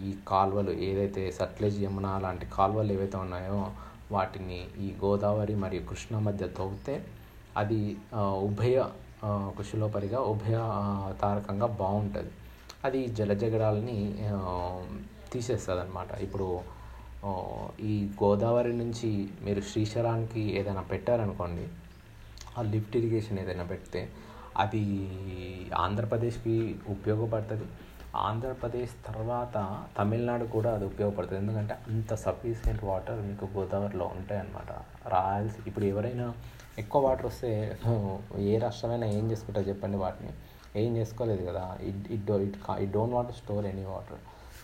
ఈ 0.06 0.10
కాలువలు 0.28 0.72
ఏదైతే 0.88 1.22
సట్లెజ్ 1.38 1.78
యమున 1.84 2.08
లాంటి 2.24 2.46
కాలువలు 2.56 2.92
ఏవైతే 2.96 3.16
ఉన్నాయో 3.24 3.60
వాటిని 4.12 4.58
ఈ 4.80 4.88
గోదావరి 5.04 5.54
మరియు 5.54 5.82
కృష్ణ 5.88 6.18
మధ్య 6.18 6.46
తవ్వితే 6.58 6.94
అది 7.56 7.80
ఉభయ 8.48 8.76
కుశలోపరిగా 9.56 10.18
ఉభయ 10.32 10.56
తారకంగా 11.22 11.66
బాగుంటుంది. 11.82 12.32
అది 12.84 13.00
జలజగడాలని 13.18 13.98
తీసేస్తుంది 15.32 15.80
అనమాట 15.80 16.10
ఇప్పుడు 16.26 16.48
ఈ 17.80 17.94
గోదావరి 18.22 18.72
నుంచి 18.72 19.10
మీరు 19.42 19.60
శ్రీశైలానికి 19.70 20.42
ఏదైనా 20.58 20.84
పెట్టారనుకోండి 20.92 21.66
ఆ 22.58 22.62
లిఫ్ట్ 22.72 22.94
ఇరిగేషన్ 22.96 23.38
ఏదైనా 23.38 23.64
పెడితే 23.64 24.02
అది 24.56 24.84
ఆంధ్రప్రదేశ్కి 25.84 26.56
ఉపయోగపడుతుంది. 26.88 27.66
ఆంధ్రప్రదేశ్ 28.28 28.94
తర్వాత 29.06 29.56
తమిళనాడు 29.98 30.44
కూడా 30.56 30.70
అది 30.76 30.84
ఉపయోగపడుతుంది. 30.90 31.40
ఎందుకంటే 31.42 31.74
అంత 31.88 32.14
సఫిషియెంట్ 32.24 32.84
వాటర్ 32.90 33.20
మీకు 33.28 33.46
గోదావరిలో 33.56 34.06
ఉంటాయి 34.16 34.40
అన్నమాట 34.42 34.72
రాయల్స్ 35.14 35.56
ఇప్పుడు 35.68 35.86
ఎవరైనా 35.92 36.26
ఎక్కువ 36.82 37.00
వాటర్ 37.06 37.26
వస్తే 37.30 37.50
ఏ 38.50 38.54
రాష్ట్రమైనా 38.64 39.06
ఏం 39.18 39.24
చేసుకుంటారు 39.30 39.66
చెప్పండి 39.72 39.98
వాటిని. 40.04 40.32
ఏం 40.82 40.90
చేసుకోలేదు 40.96 41.42
కదా. 41.50 41.64
It 41.88 42.06
it 42.16 42.30
it 42.46 42.56
it 42.84 42.92
don't 42.96 43.14
want 43.16 43.32
store 43.40 43.66
any 43.72 43.84
water 43.92 44.20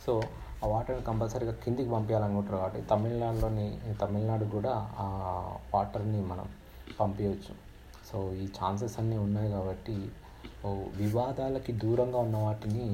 so 0.06 0.14
ఆ 0.62 0.68
వాటర్ని 0.72 1.04
కంపల్సరీగా 1.10 1.54
కిందికి 1.62 1.90
పంపించాలనుకుంటారు 1.94 2.58
కాబట్టి 2.62 2.80
తమిళనాడులోని 2.90 3.68
తమిళనాడు 4.02 4.46
కూడా 4.56 4.72
ఆ 5.04 5.06
వాటర్ని 5.74 6.20
మనం 6.32 6.46
పంపించవచ్చు. 7.00 7.54
సో 8.08 8.18
ఈ 8.42 8.46
ఛాన్సెస్ 8.58 8.96
అన్నీ 9.00 9.16
ఉన్నాయి 9.26 9.50
కాబట్టి 9.56 9.96
వివాదాలకి 10.96 11.72
దూరంగా 11.72 12.18
ఉన్న 12.18 12.36
వాటిని 12.36 12.84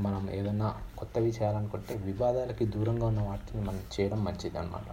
మనం 0.00 0.30
ఏదైనా 0.30 0.68
కొత్తవి 0.98 1.28
చేయాలనుకుంటే 1.28 1.94
వివాదాలకి 1.94 2.66
దూరంగా 2.66 3.06
ఉన్న 3.06 3.20
వాటిని 3.20 3.60
మనం 3.64 3.80
చేయడం 3.94 4.24
మంచిది 4.24 4.58
అనమాట 4.58 4.90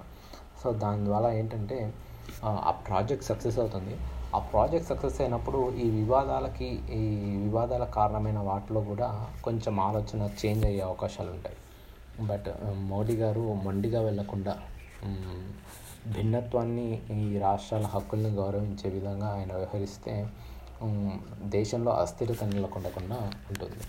సో 0.64 0.72
దాని 0.74 1.06
ద్వారా 1.06 1.32
ఏంటంటే 1.32 1.94
ఆ 2.46 2.72
ప్రాజెక్ట్ 2.88 3.26
సక్సెస్ 3.26 3.60
అవుతుంది. 3.60 3.96
ఆ 4.36 4.40
ప్రాజెక్ట్ 4.40 4.90
సక్సెస్ 4.90 5.22
అయినప్పుడు 5.22 5.72
ఈ 5.72 5.90
వివాదాలకి 5.90 6.68
ఈ 6.94 7.02
వివాదాల 7.38 7.84
కారణమైన 7.84 8.40
వాటిలో 8.40 8.82
కూడా 8.82 9.28
కొంచెం 9.44 9.80
ఆలోచన 9.80 10.30
చేంజ్ 10.46 10.66
అయ్యే 10.66 10.82
అవకాశాలు 10.82 11.32
ఉంటాయి. 11.32 11.58
బట్ 12.28 12.50
మోడీ 12.92 13.16
గారు 13.16 13.54
మొండిగా 13.64 14.02
వెళ్ళకుండా 14.02 14.54
భిన్నత్వాన్ని 16.08 16.88
ఈ 17.12 17.38
రాష్ట్రాల 17.38 17.86
హక్కుల్ని 17.86 18.30
గౌరవించే 18.30 18.90
విధంగా 18.90 19.28
ఆయన 19.28 19.52
వ్యవహరిస్తే 19.54 20.14
దేశంలో 21.50 21.92
అస్థిరత 21.92 22.44
నెలకొండకుండా 22.44 23.18
ఉంటుంది. 23.50 23.84